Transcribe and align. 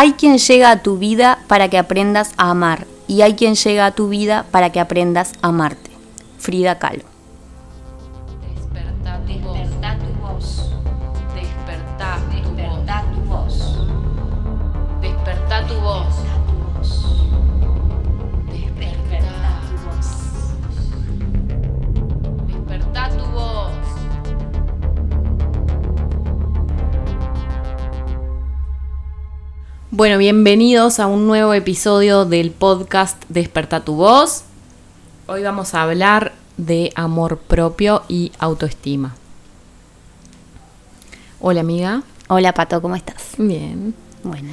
Hay 0.00 0.12
quien 0.12 0.38
llega 0.38 0.70
a 0.70 0.82
tu 0.82 0.96
vida 0.96 1.40
para 1.46 1.68
que 1.68 1.76
aprendas 1.76 2.32
a 2.38 2.48
amar 2.48 2.86
y 3.06 3.20
hay 3.20 3.34
quien 3.34 3.54
llega 3.54 3.84
a 3.84 3.90
tu 3.90 4.08
vida 4.08 4.46
para 4.50 4.72
que 4.72 4.80
aprendas 4.80 5.34
a 5.42 5.48
amarte. 5.48 5.90
Frida 6.38 6.78
Kahlo. 6.78 7.09
Bueno, 30.00 30.16
bienvenidos 30.16 30.98
a 30.98 31.06
un 31.06 31.26
nuevo 31.26 31.52
episodio 31.52 32.24
del 32.24 32.52
podcast 32.52 33.22
Desperta 33.28 33.84
tu 33.84 33.96
voz. 33.96 34.44
Hoy 35.26 35.42
vamos 35.42 35.74
a 35.74 35.82
hablar 35.82 36.32
de 36.56 36.90
amor 36.94 37.36
propio 37.36 38.04
y 38.08 38.32
autoestima. 38.38 39.14
Hola 41.38 41.60
amiga. 41.60 42.02
Hola 42.28 42.54
Pato, 42.54 42.80
¿cómo 42.80 42.96
estás? 42.96 43.34
Bien. 43.36 43.92
Bueno. 44.22 44.52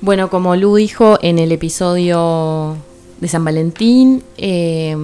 Bueno, 0.00 0.30
como 0.30 0.54
Lu 0.54 0.76
dijo 0.76 1.18
en 1.22 1.40
el 1.40 1.50
episodio 1.50 2.76
de 3.20 3.26
San 3.26 3.44
Valentín, 3.44 4.22
eh, 4.36 4.96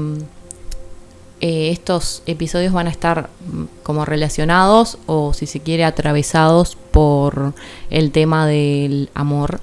eh, 1.41 1.71
estos 1.73 2.23
episodios 2.27 2.73
van 2.73 2.87
a 2.87 2.91
estar 2.91 3.29
mm, 3.45 3.65
como 3.83 4.05
relacionados 4.05 4.99
o 5.07 5.33
si 5.33 5.47
se 5.47 5.59
quiere 5.59 5.85
atravesados 5.85 6.77
por 6.93 7.55
el 7.91 8.13
tema 8.13 8.47
del 8.47 9.11
amor 9.15 9.59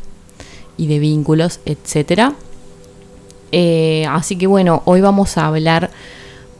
y 0.77 0.87
de 0.87 0.99
vínculos, 0.99 1.59
etcétera. 1.65 2.33
Eh, 3.51 4.05
así 4.09 4.35
que 4.37 4.47
bueno, 4.47 4.81
hoy 4.85 5.01
vamos 5.01 5.37
a 5.37 5.47
hablar 5.47 5.89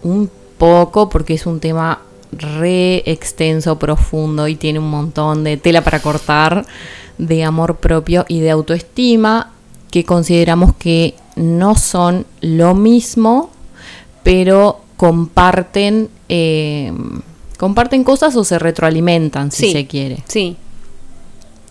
un 0.03 0.30
poco 0.58 1.09
porque 1.09 1.33
es 1.36 1.45
un 1.45 1.59
tema 1.59 2.02
re 2.31 3.03
extenso, 3.09 3.77
profundo 3.80 4.47
y 4.47 4.55
tiene 4.55 4.80
un 4.80 4.89
montón 4.89 5.44
de 5.44 5.58
tela 5.58 5.83
para 5.83 6.00
cortar 6.02 6.66
de 7.17 7.44
amor 7.44 7.77
propio 7.77 8.25
y 8.27 8.39
de 8.39 8.52
autoestima 8.52 9.52
que 9.92 10.03
consideramos 10.03 10.75
que 10.75 11.16
no 11.36 11.75
son 11.75 12.25
lo 12.42 12.73
mismo, 12.75 13.49
pero 14.23 14.81
comparten 14.97 16.09
eh, 16.30 16.92
comparten 17.58 18.03
cosas 18.03 18.36
o 18.36 18.44
se 18.44 18.59
retroalimentan 18.59 19.52
si 19.52 19.67
Sí. 19.67 19.72
se 19.72 19.88
quiere. 19.88 20.23
Sí. 20.27 20.58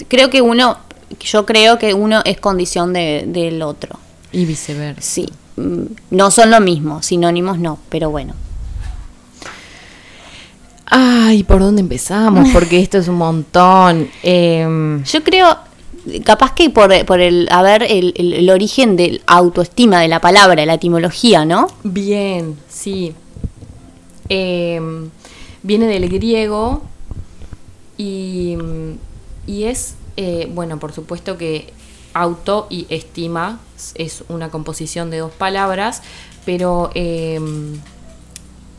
Creo 0.09 0.31
que 0.31 0.43
uno, 0.43 0.79
yo 1.21 1.47
creo 1.47 1.79
que 1.79 1.95
uno 1.95 2.23
es 2.25 2.39
condición 2.39 2.93
de- 2.93 3.25
del 3.27 3.63
otro. 3.63 3.99
Y 4.33 4.45
viceversa. 4.45 5.01
Sí. 5.03 5.29
Mm, 5.57 5.83
No 6.11 6.31
son 6.31 6.51
lo 6.51 6.61
mismo, 6.61 7.03
sinónimos 7.03 7.59
no, 7.59 7.79
pero 7.89 8.11
bueno. 8.11 8.35
Ay, 10.89 11.43
¿por 11.43 11.61
dónde 11.61 11.81
empezamos? 11.81 12.49
Porque 12.53 12.81
esto 12.81 12.99
es 12.99 13.09
un 13.09 13.17
montón. 13.17 14.09
Em, 14.23 15.03
Yo 15.05 15.25
creo, 15.25 15.57
capaz 16.25 16.53
que 16.55 16.71
por, 16.71 17.05
por 17.05 17.21
el, 17.21 17.49
a 17.51 17.63
ver, 17.63 17.83
el, 17.83 18.15
el- 18.17 18.33
el 18.35 18.51
origen 18.51 18.97
del 18.97 19.21
autoestima 19.27 20.01
de 20.01 20.09
la 20.09 20.21
palabra, 20.21 20.65
la 20.65 20.75
etimología, 20.75 21.45
¿no? 21.45 21.67
Bien, 21.83 22.57
sí. 22.69 23.15
Em, 24.29 25.11
viene 25.65 25.87
del 25.87 26.09
griego 26.09 26.83
y, 27.99 28.57
y 29.47 29.65
es, 29.65 29.95
eh, 30.17 30.51
bueno, 30.53 30.79
por 30.79 30.93
supuesto 30.93 31.37
que 31.39 31.73
auto 32.15 32.67
y 32.71 32.87
estima 32.89 33.61
es 33.95 34.25
una 34.29 34.51
composición 34.51 35.11
de 35.11 35.19
dos 35.19 35.33
palabras, 35.33 36.03
pero 36.47 36.91
em, 36.95 37.79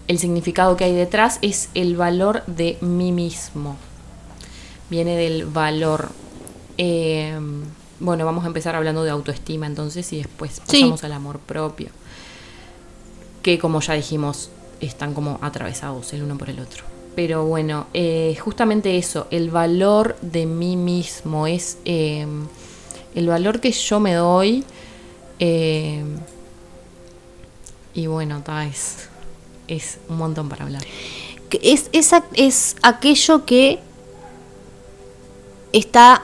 el 0.08 0.20
significado 0.20 0.76
que 0.78 0.86
hay 0.86 0.94
detrás 0.96 1.38
es 1.42 1.70
el 1.76 1.96
valor 1.96 2.44
de 2.48 2.78
mí 2.82 3.12
mismo. 3.12 3.76
Viene 4.90 5.16
del 5.18 5.46
valor. 5.46 6.10
Em, 6.78 7.64
bueno, 8.00 8.26
vamos 8.26 8.44
a 8.44 8.48
empezar 8.48 8.76
hablando 8.76 9.04
de 9.04 9.12
autoestima 9.12 9.66
entonces 9.68 10.12
y 10.14 10.18
después 10.18 10.62
Sí. 10.68 10.82
pasamos 10.82 11.04
al 11.04 11.12
amor 11.14 11.40
propio 11.40 11.90
que 13.44 13.60
como 13.60 13.80
ya 13.82 13.94
dijimos 13.94 14.50
están 14.82 15.14
como 15.14 15.40
atravesados 15.42 16.12
el 16.14 16.24
uno 16.24 16.38
por 16.38 16.50
el 16.50 16.60
otro. 16.60 16.84
Pero 17.18 17.46
bueno, 17.46 17.88
eh, 17.96 18.38
justamente 18.40 18.96
eso, 18.96 19.26
el 19.32 19.50
valor 19.50 20.16
de 20.22 20.46
mí 20.46 20.78
mismo 20.78 21.48
es 21.48 21.80
eh, 21.84 22.28
el 23.16 23.28
valor 23.28 23.60
que 23.60 23.72
yo 23.72 24.00
me 24.00 24.14
doy. 24.14 24.64
eh, 25.40 26.04
y 27.96 28.06
bueno, 28.06 28.44
ta, 28.44 28.68
es, 28.68 29.10
es 29.68 29.98
un 30.10 30.18
montón 30.18 30.48
para 30.48 30.66
hablar. 30.66 30.84
Es, 31.64 31.90
es, 31.92 32.12
es 32.36 32.76
aquello 32.84 33.46
que 33.46 33.80
está, 35.74 36.22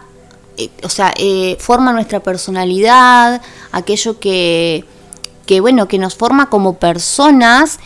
eh, 0.58 0.70
o 0.84 0.90
sea, 0.90 1.12
eh, 1.18 1.58
forma 1.60 1.92
nuestra 1.92 2.20
personalidad, 2.20 3.42
aquello 3.72 4.20
que, 4.20 4.86
que, 5.48 5.60
bueno, 5.60 5.88
que 5.88 5.98
nos 5.98 6.14
forma 6.14 6.52
como 6.52 6.78
personas 6.78 7.80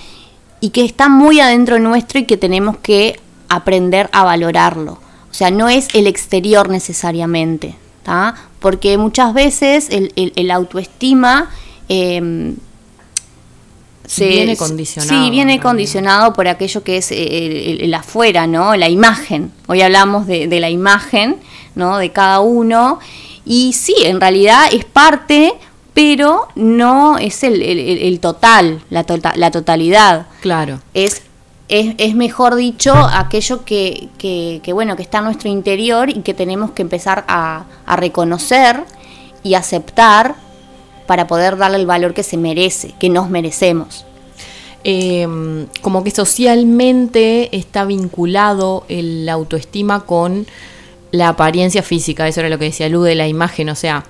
y 0.59 0.69
que 0.69 0.83
está 0.85 1.09
muy 1.09 1.39
adentro 1.39 1.79
nuestro 1.79 2.19
y 2.19 2.25
que 2.25 2.37
tenemos 2.37 2.77
que 2.77 3.19
aprender 3.49 4.09
a 4.11 4.23
valorarlo. 4.23 4.93
O 5.29 5.33
sea, 5.33 5.51
no 5.51 5.69
es 5.69 5.87
el 5.93 6.07
exterior 6.07 6.69
necesariamente, 6.69 7.75
¿tá? 8.03 8.35
Porque 8.59 8.97
muchas 8.97 9.33
veces 9.33 9.87
el, 9.91 10.11
el- 10.15 10.33
el 10.35 10.51
autoestima... 10.51 11.49
em, 11.89 12.55
Viene 14.29 14.55
condicionado, 14.55 15.19
Sí, 15.19 15.25
en 15.25 15.31
viene 15.31 15.59
condicionado 15.59 16.33
por 16.33 16.47
aquello 16.47 16.81
que 16.81 16.95
es 16.97 17.11
eh, 17.11 17.77
el 17.81 17.93
afuera, 17.93 18.47
¿no? 18.47 18.73
La 18.77 18.87
imagen. 18.87 19.51
Hoy 19.67 19.81
hablamos 19.81 20.27
de, 20.27 20.47
de 20.47 20.59
la 20.61 20.69
imagen, 20.69 21.35
¿no? 21.75 21.97
De 21.97 22.11
cada 22.11 22.39
uno. 22.39 22.99
Y 23.45 23.73
sí, 23.73 23.93
en 24.03 24.21
realidad 24.21 24.69
es 24.71 24.85
parte, 24.85 25.53
pero 25.97 26.47
no 26.53 27.17
es 27.17 27.43
el, 27.43 27.55
el- 27.63 27.79
el- 27.79 27.97
el 28.03 28.19
total, 28.19 28.81
la, 28.91 29.03
tota- 29.03 29.33
la 29.35 29.49
totalidad. 29.49 30.27
Claro. 30.41 30.79
Es, 30.93 31.23
es, 31.69 31.95
es 31.97 32.13
mejor 32.13 32.55
dicho 32.55 32.93
aquello 32.93 33.65
que, 33.65 34.09
que, 34.19 34.61
que, 34.63 34.73
bueno, 34.73 34.95
que 34.95 35.01
está 35.01 35.17
en 35.17 35.23
nuestro 35.25 35.49
interior 35.49 36.09
y 36.11 36.21
que 36.21 36.35
tenemos 36.35 36.69
que 36.71 36.83
empezar 36.83 37.25
a, 37.27 37.65
a 37.87 37.95
reconocer 37.95 38.83
y 39.41 39.55
aceptar 39.55 40.35
para 41.07 41.25
poder 41.25 41.57
darle 41.57 41.77
el 41.77 41.87
valor 41.87 42.13
que 42.13 42.21
se 42.21 42.37
merece, 42.37 42.93
que 42.99 43.09
nos 43.09 43.29
merecemos. 43.31 44.05
eh, 44.83 45.27
como 45.81 46.03
que 46.03 46.11
socialmente 46.11 47.49
está 47.57 47.85
vinculado 47.85 48.85
el 48.87 49.27
autoestima 49.29 50.01
con 50.01 50.45
la 51.11 51.29
apariencia 51.29 51.81
física, 51.81 52.27
eso 52.27 52.41
era 52.41 52.49
lo 52.49 52.59
que 52.59 52.65
decía 52.65 52.87
Lu 52.87 53.01
de 53.01 53.15
la 53.15 53.27
imagen, 53.27 53.69
o 53.69 53.75
sea, 53.75 54.03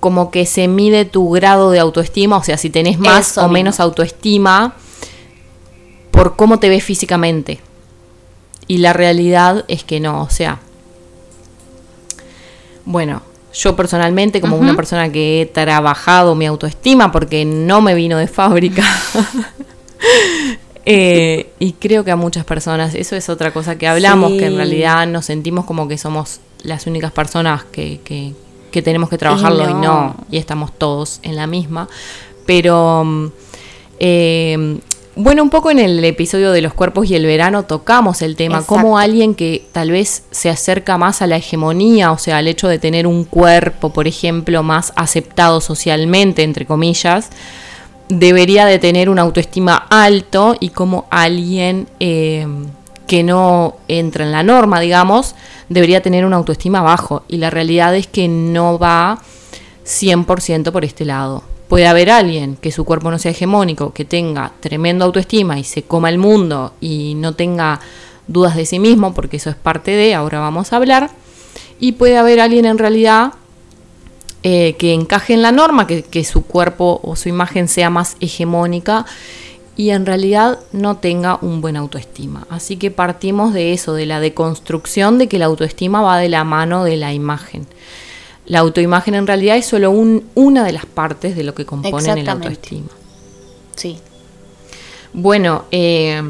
como 0.00 0.30
que 0.30 0.46
se 0.46 0.68
mide 0.68 1.04
tu 1.04 1.30
grado 1.30 1.70
de 1.70 1.78
autoestima, 1.80 2.36
o 2.36 2.42
sea, 2.44 2.56
si 2.56 2.70
tenés 2.70 2.98
más 2.98 3.30
Eso 3.32 3.40
o 3.40 3.44
mismo. 3.44 3.52
menos 3.54 3.80
autoestima 3.80 4.74
por 6.10 6.36
cómo 6.36 6.58
te 6.58 6.68
ves 6.68 6.84
físicamente. 6.84 7.60
Y 8.66 8.78
la 8.78 8.92
realidad 8.92 9.64
es 9.68 9.82
que 9.84 9.98
no, 10.00 10.22
o 10.22 10.30
sea, 10.30 10.60
bueno, 12.84 13.22
yo 13.54 13.74
personalmente, 13.76 14.40
como 14.40 14.56
una 14.56 14.76
persona 14.76 15.10
que 15.10 15.42
he 15.42 15.46
trabajado 15.46 16.34
mi 16.34 16.46
autoestima, 16.46 17.10
porque 17.12 17.44
no 17.44 17.80
me 17.80 17.94
vino 17.94 18.18
de 18.18 18.26
fábrica, 18.28 18.84
eh, 20.84 21.50
y 21.58 21.72
creo 21.72 22.04
que 22.04 22.10
a 22.10 22.16
muchas 22.16 22.44
personas, 22.44 22.94
eso 22.94 23.16
es 23.16 23.28
otra 23.28 23.52
cosa 23.52 23.76
que 23.76 23.86
hablamos, 23.88 24.32
que 24.32 24.46
en 24.46 24.56
realidad 24.56 25.06
nos 25.06 25.26
sentimos 25.26 25.64
como 25.64 25.88
que 25.88 25.98
somos 25.98 26.40
las 26.62 26.86
únicas 26.86 27.12
personas 27.12 27.64
que, 27.64 28.00
que- 28.04 28.34
que 28.70 28.82
tenemos 28.82 29.08
que 29.08 29.18
trabajarlo 29.18 29.68
y 29.68 29.74
no. 29.74 29.80
no, 29.80 30.16
y 30.30 30.38
estamos 30.38 30.72
todos 30.72 31.20
en 31.22 31.36
la 31.36 31.46
misma. 31.46 31.88
Pero, 32.46 33.30
eh, 34.00 34.78
bueno, 35.20 35.42
un 35.42 35.50
poco 35.50 35.70
en 35.72 35.80
el 35.80 36.04
episodio 36.04 36.52
de 36.52 36.62
los 36.62 36.74
cuerpos 36.74 37.10
y 37.10 37.16
el 37.16 37.26
verano 37.26 37.64
tocamos 37.64 38.22
el 38.22 38.36
tema, 38.36 38.58
Exacto. 38.58 38.74
como 38.74 38.98
alguien 38.98 39.34
que 39.34 39.66
tal 39.72 39.90
vez 39.90 40.22
se 40.30 40.48
acerca 40.48 40.96
más 40.96 41.22
a 41.22 41.26
la 41.26 41.36
hegemonía, 41.36 42.12
o 42.12 42.18
sea, 42.18 42.38
al 42.38 42.46
hecho 42.46 42.68
de 42.68 42.78
tener 42.78 43.04
un 43.06 43.24
cuerpo, 43.24 43.92
por 43.92 44.06
ejemplo, 44.06 44.62
más 44.62 44.92
aceptado 44.94 45.60
socialmente, 45.60 46.44
entre 46.44 46.66
comillas, 46.66 47.30
debería 48.08 48.64
de 48.64 48.78
tener 48.78 49.10
una 49.10 49.22
autoestima 49.22 49.86
alto 49.90 50.56
y 50.60 50.68
como 50.68 51.06
alguien 51.10 51.88
eh, 51.98 52.46
que 53.08 53.24
no 53.24 53.74
entra 53.88 54.24
en 54.24 54.30
la 54.30 54.44
norma, 54.44 54.78
digamos, 54.78 55.34
debería 55.68 56.02
tener 56.02 56.24
una 56.24 56.36
autoestima 56.36 56.82
bajo. 56.82 57.22
Y 57.28 57.38
la 57.38 57.50
realidad 57.50 57.94
es 57.94 58.06
que 58.06 58.28
no 58.28 58.78
va 58.78 59.20
100% 59.84 60.70
por 60.72 60.84
este 60.84 61.04
lado. 61.04 61.42
Puede 61.68 61.86
haber 61.86 62.10
alguien 62.10 62.56
que 62.56 62.72
su 62.72 62.84
cuerpo 62.84 63.10
no 63.10 63.18
sea 63.18 63.32
hegemónico, 63.32 63.92
que 63.92 64.04
tenga 64.04 64.52
tremenda 64.60 65.04
autoestima 65.04 65.58
y 65.58 65.64
se 65.64 65.82
coma 65.82 66.08
el 66.08 66.18
mundo 66.18 66.72
y 66.80 67.14
no 67.14 67.34
tenga 67.34 67.80
dudas 68.26 68.56
de 68.56 68.64
sí 68.64 68.78
mismo, 68.78 69.12
porque 69.12 69.36
eso 69.36 69.50
es 69.50 69.56
parte 69.56 69.90
de, 69.90 70.14
ahora 70.14 70.40
vamos 70.40 70.72
a 70.72 70.76
hablar. 70.76 71.10
Y 71.78 71.92
puede 71.92 72.16
haber 72.16 72.40
alguien 72.40 72.64
en 72.64 72.78
realidad 72.78 73.34
eh, 74.42 74.76
que 74.78 74.94
encaje 74.94 75.34
en 75.34 75.42
la 75.42 75.52
norma, 75.52 75.86
que, 75.86 76.02
que 76.02 76.24
su 76.24 76.42
cuerpo 76.42 77.00
o 77.02 77.16
su 77.16 77.28
imagen 77.28 77.68
sea 77.68 77.90
más 77.90 78.16
hegemónica 78.20 79.04
y 79.78 79.90
en 79.90 80.04
realidad 80.04 80.58
no 80.72 80.96
tenga 80.96 81.38
un 81.40 81.60
buen 81.62 81.76
autoestima. 81.76 82.46
Así 82.50 82.76
que 82.76 82.90
partimos 82.90 83.54
de 83.54 83.72
eso, 83.72 83.94
de 83.94 84.04
la 84.06 84.18
deconstrucción 84.20 85.16
de 85.18 85.28
que 85.28 85.38
la 85.38 85.46
autoestima 85.46 86.02
va 86.02 86.18
de 86.18 86.28
la 86.28 86.44
mano 86.44 86.84
de 86.84 86.96
la 86.98 87.14
imagen. 87.14 87.66
La 88.44 88.58
autoimagen 88.58 89.14
en 89.14 89.26
realidad 89.26 89.56
es 89.56 89.66
solo 89.66 89.90
un- 89.92 90.24
una 90.34 90.64
de 90.64 90.72
las 90.72 90.84
partes 90.84 91.36
de 91.36 91.44
lo 91.44 91.54
que 91.54 91.64
componen 91.64 92.18
el 92.18 92.28
autoestima. 92.28 92.88
Sí. 93.76 93.98
Bueno, 95.12 95.64
eh, 95.70 96.20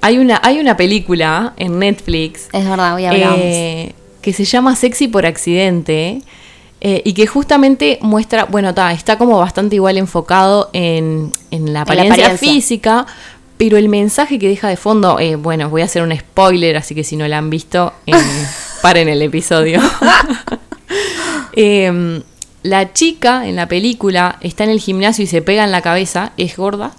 hay, 0.00 0.18
una, 0.18 0.40
hay 0.42 0.58
una 0.58 0.76
película 0.76 1.54
en 1.56 1.78
Netflix 1.78 2.48
Es 2.52 2.64
verdad, 2.68 2.94
hoy 2.94 3.04
hablamos. 3.06 3.38
eh, 3.40 3.94
que 4.22 4.32
se 4.32 4.44
llama 4.44 4.74
Sexy 4.76 5.08
por 5.08 5.26
accidente 5.26 6.22
eh, 6.88 7.02
y 7.04 7.14
que 7.14 7.26
justamente 7.26 7.98
muestra, 8.00 8.44
bueno, 8.44 8.72
ta, 8.72 8.92
está 8.92 9.18
como 9.18 9.40
bastante 9.40 9.74
igual 9.74 9.98
enfocado 9.98 10.70
en, 10.72 11.32
en 11.50 11.72
la 11.72 11.80
apariencia, 11.80 12.26
apariencia. 12.26 12.48
física, 12.48 13.06
pero 13.56 13.76
el 13.76 13.88
mensaje 13.88 14.38
que 14.38 14.46
deja 14.46 14.68
de 14.68 14.76
fondo, 14.76 15.18
eh, 15.18 15.34
bueno, 15.34 15.68
voy 15.68 15.82
a 15.82 15.86
hacer 15.86 16.04
un 16.04 16.16
spoiler, 16.16 16.76
así 16.76 16.94
que 16.94 17.02
si 17.02 17.16
no 17.16 17.26
la 17.26 17.38
han 17.38 17.50
visto, 17.50 17.92
eh, 18.06 18.12
paren 18.82 19.08
el 19.08 19.20
episodio. 19.20 19.80
Eh, 21.58 22.22
la 22.62 22.92
chica 22.92 23.48
en 23.48 23.56
la 23.56 23.66
película 23.66 24.36
está 24.42 24.64
en 24.64 24.70
el 24.70 24.78
gimnasio 24.78 25.24
y 25.24 25.26
se 25.26 25.40
pega 25.40 25.64
en 25.64 25.72
la 25.72 25.80
cabeza, 25.80 26.32
es 26.36 26.54
gorda, 26.54 26.92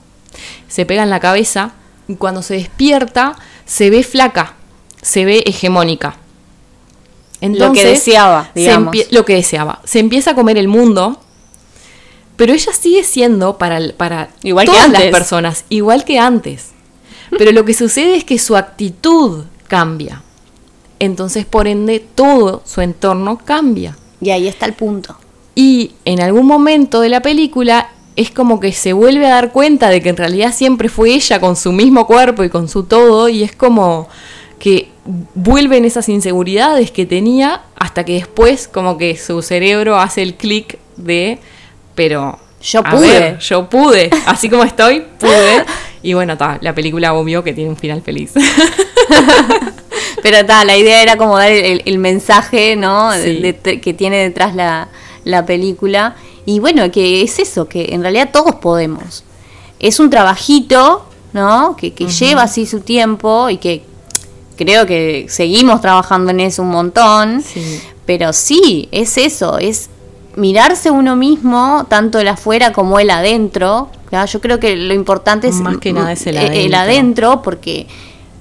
se 0.67 0.83
pega 0.87 1.03
en 1.03 1.11
la 1.11 1.19
cabeza 1.19 1.73
y 2.07 2.15
cuando 2.15 2.41
se 2.41 2.55
despierta 2.55 3.35
se 3.65 3.91
ve 3.91 4.01
flaca, 4.01 4.55
se 4.99 5.25
ve 5.25 5.43
hegemónica. 5.45 6.17
Lo 7.41 7.71
que 7.71 7.85
deseaba, 7.85 8.51
se 8.53 8.61
digamos. 8.61 8.95
lo 9.11 9.25
que 9.25 9.35
deseaba. 9.35 9.81
Se 9.83 9.99
empieza 9.99 10.31
a 10.31 10.35
comer 10.35 10.57
el 10.57 10.67
mundo, 10.67 11.19
pero 12.35 12.53
ella 12.53 12.73
sigue 12.73 13.03
siendo 13.03 13.57
para, 13.57 13.79
para 13.95 14.29
Igual 14.43 14.65
que 14.65 14.71
todas 14.71 14.89
las 14.91 15.03
personas, 15.05 15.65
igual 15.69 16.03
que 16.03 16.19
antes. 16.19 16.71
Pero 17.37 17.51
lo 17.51 17.65
que 17.65 17.73
sucede 17.73 18.15
es 18.15 18.23
que 18.23 18.39
su 18.39 18.55
actitud 18.55 19.43
cambia. 19.67 20.23
Entonces, 20.99 21.45
por 21.45 21.67
ende, 21.67 21.99
todo 21.99 22.61
su 22.65 22.81
entorno 22.81 23.37
cambia. 23.43 23.97
Y 24.21 24.31
ahí 24.31 24.47
está 24.47 24.65
el 24.65 24.73
punto. 24.73 25.17
Y 25.53 25.91
en 26.05 26.21
algún 26.21 26.45
momento 26.45 27.01
de 27.01 27.09
la 27.09 27.21
película 27.21 27.89
es 28.15 28.31
como 28.31 28.59
que 28.59 28.73
se 28.73 28.93
vuelve 28.93 29.27
a 29.27 29.29
dar 29.29 29.51
cuenta 29.51 29.89
de 29.89 30.01
que 30.01 30.09
en 30.09 30.17
realidad 30.17 30.53
siempre 30.53 30.89
fue 30.89 31.13
ella 31.13 31.39
con 31.39 31.55
su 31.55 31.71
mismo 31.71 32.07
cuerpo 32.07 32.43
y 32.43 32.49
con 32.49 32.67
su 32.67 32.83
todo 32.83 33.29
y 33.29 33.43
es 33.43 33.55
como 33.55 34.07
que 34.57 34.89
vuelven 35.35 35.85
esas 35.85 36.09
inseguridades 36.09 36.91
que 36.91 37.05
tenía 37.05 37.61
hasta 37.75 38.03
que 38.03 38.13
después 38.13 38.67
como 38.67 38.97
que 38.97 39.15
su 39.17 39.41
cerebro 39.41 39.99
hace 39.99 40.21
el 40.21 40.35
clic 40.35 40.77
de 40.97 41.39
pero 41.95 42.37
Yo 42.61 42.83
pude. 42.83 43.07
ver, 43.07 43.39
yo 43.39 43.69
pude, 43.69 44.09
así 44.25 44.49
como 44.49 44.63
estoy, 44.63 45.03
pude. 45.19 45.65
Y 46.03 46.13
bueno, 46.13 46.37
ta, 46.37 46.57
la 46.61 46.73
película 46.75 47.13
obvio 47.13 47.43
que 47.43 47.53
tiene 47.53 47.69
un 47.69 47.75
final 47.77 48.01
feliz. 48.01 48.33
Pero 50.21 50.45
ta, 50.45 50.63
la 50.65 50.75
idea 50.77 51.01
era 51.01 51.15
como 51.17 51.37
dar 51.37 51.51
el, 51.51 51.97
mensaje, 51.99 52.75
¿no? 52.75 53.11
De- 53.11 53.23
Sí. 53.23 53.41
de- 53.63 53.81
que 53.81 53.93
tiene 53.93 54.17
detrás 54.17 54.55
la, 54.55 54.89
la 55.23 55.45
película. 55.45 56.15
Y 56.45 56.59
bueno, 56.59 56.89
que 56.91 57.21
es 57.21 57.39
eso, 57.39 57.67
que 57.67 57.93
en 57.93 58.01
realidad 58.01 58.29
todos 58.31 58.55
podemos. 58.55 59.23
Es 59.79 59.99
un 59.99 60.09
trabajito, 60.09 61.07
¿no? 61.33 61.75
Que, 61.75 61.93
que 61.93 62.07
lleva 62.07 62.43
así 62.43 62.65
su 62.65 62.79
tiempo 62.81 63.49
y 63.49 63.57
que 63.57 63.83
creo 64.57 64.85
que 64.85 65.27
seguimos 65.29 65.79
trabajando 65.79 66.31
en 66.31 66.41
eso 66.41 66.63
un 66.63 66.69
montón. 66.69 67.41
Sí. 67.41 67.79
Pero 68.05 68.33
sí, 68.33 68.89
es 68.91 69.17
eso, 69.17 69.57
es 69.57 69.89
mirarse 70.35 70.91
uno 70.91 71.15
mismo, 71.15 71.85
tanto 71.89 72.19
el 72.19 72.27
afuera 72.27 72.73
como 72.73 72.99
el 72.99 73.09
adentro. 73.09 73.89
¿ya? 74.11 74.25
Yo 74.25 74.39
creo 74.41 74.59
que 74.59 74.75
lo 74.75 74.93
importante 74.93 75.47
es 75.47 75.55
Más 75.55 75.77
que 75.77 75.93
nada 75.93 76.11
es 76.13 76.25
el 76.27 76.35
eh, 76.37 76.39
adentro. 76.39 76.77
adentro, 76.79 77.41
porque 77.41 77.87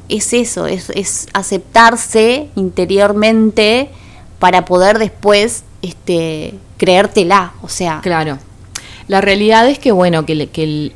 es 0.09 0.33
eso, 0.33 0.67
es, 0.67 0.91
es 0.91 1.27
aceptarse 1.33 2.49
interiormente 2.55 3.91
para 4.39 4.65
poder 4.65 4.99
después 4.99 5.65
este, 5.83 6.55
creértela. 6.77 7.53
O 7.63 7.69
sea, 7.69 8.01
Claro. 8.03 8.39
La 9.09 9.21
realidad 9.21 9.69
es 9.69 9.79
que, 9.79 9.93
bueno, 9.93 10.27
que, 10.27 10.49
que 10.49 10.63
el- 10.65 10.93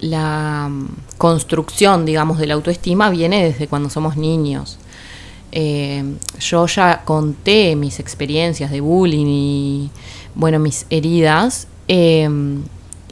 la 0.00 0.68
construcción, 1.18 2.04
digamos, 2.04 2.38
de 2.38 2.46
la 2.46 2.54
autoestima 2.54 3.10
viene 3.10 3.44
desde 3.44 3.68
cuando 3.68 3.90
somos 3.90 4.16
niños. 4.16 4.78
Eh, 5.52 6.04
yo 6.40 6.66
ya 6.66 7.02
conté 7.04 7.76
mis 7.76 7.98
experiencias 8.00 8.70
de 8.70 8.80
bullying 8.80 9.26
y, 9.26 9.90
bueno, 10.34 10.58
mis 10.58 10.86
heridas. 10.90 11.68
eh, 11.88 12.28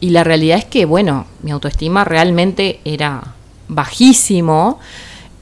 y 0.00 0.10
la 0.10 0.22
realidad 0.22 0.58
es 0.58 0.66
que, 0.66 0.84
bueno, 0.84 1.24
mi 1.42 1.50
autoestima 1.50 2.04
realmente 2.04 2.80
era 2.84 3.34
bajísimo. 3.68 4.78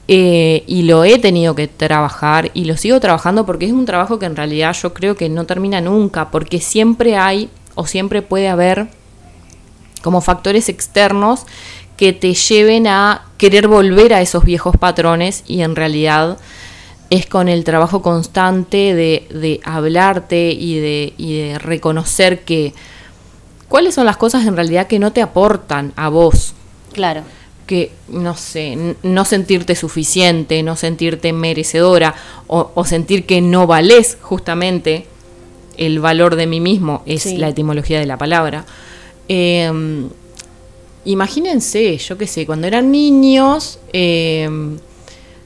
eh, 0.07 0.63
y 0.67 0.83
lo 0.83 1.03
he 1.05 1.17
tenido 1.17 1.55
que 1.55 1.67
trabajar 1.67 2.51
y 2.53 2.65
lo 2.65 2.75
sigo 2.77 2.99
trabajando 2.99 3.45
porque 3.45 3.65
es 3.65 3.71
un 3.71 3.85
trabajo 3.85 4.19
que 4.19 4.25
en 4.25 4.35
realidad 4.35 4.73
yo 4.73 4.93
creo 4.93 5.15
que 5.15 5.29
no 5.29 5.45
termina 5.45 5.79
nunca, 5.81 6.29
porque 6.29 6.59
siempre 6.59 7.15
hay 7.15 7.49
o 7.75 7.87
siempre 7.87 8.21
puede 8.21 8.49
haber 8.49 8.89
como 10.01 10.19
factores 10.21 10.67
externos 10.69 11.45
que 12.03 12.11
te 12.11 12.33
lleven 12.33 12.85
a 12.85 13.21
querer 13.37 13.69
volver 13.69 14.13
a 14.13 14.19
esos 14.19 14.43
viejos 14.43 14.75
patrones 14.75 15.41
y 15.47 15.61
en 15.61 15.73
realidad 15.73 16.37
es 17.09 17.27
con 17.27 17.47
el 17.47 17.63
trabajo 17.63 18.01
constante 18.01 18.93
de, 18.93 19.25
de 19.29 19.61
hablarte 19.63 20.51
y 20.51 20.79
de, 20.79 21.13
y 21.17 21.37
de 21.37 21.59
reconocer 21.59 22.41
que 22.41 22.73
cuáles 23.69 23.95
son 23.95 24.05
las 24.05 24.17
cosas 24.17 24.45
en 24.45 24.57
realidad 24.57 24.87
que 24.87 24.99
no 24.99 25.13
te 25.13 25.21
aportan 25.21 25.93
a 25.95 26.09
vos, 26.09 26.55
claro. 26.91 27.21
que, 27.67 27.93
no 28.09 28.35
sé, 28.35 28.97
no 29.01 29.23
sentirte 29.23 29.73
suficiente, 29.73 30.61
no 30.61 30.75
sentirte 30.75 31.31
merecedora 31.31 32.15
o, 32.47 32.71
o 32.75 32.83
sentir 32.83 33.25
que 33.25 33.39
no 33.39 33.65
valés 33.65 34.17
justamente 34.21 35.07
el 35.77 36.01
valor 36.01 36.35
de 36.35 36.47
mí 36.47 36.59
mismo, 36.59 37.01
es 37.05 37.21
Sí. 37.23 37.37
la 37.37 37.47
etimología 37.47 37.97
de 38.01 38.07
la 38.07 38.17
palabra. 38.17 38.65
Eh, 39.29 39.71
imagínense, 41.05 41.97
yo 41.97 42.17
qué 42.17 42.27
sé, 42.27 42.45
cuando 42.45 42.67
eran 42.67 42.91
niños, 42.91 43.79
eh, 43.91 44.49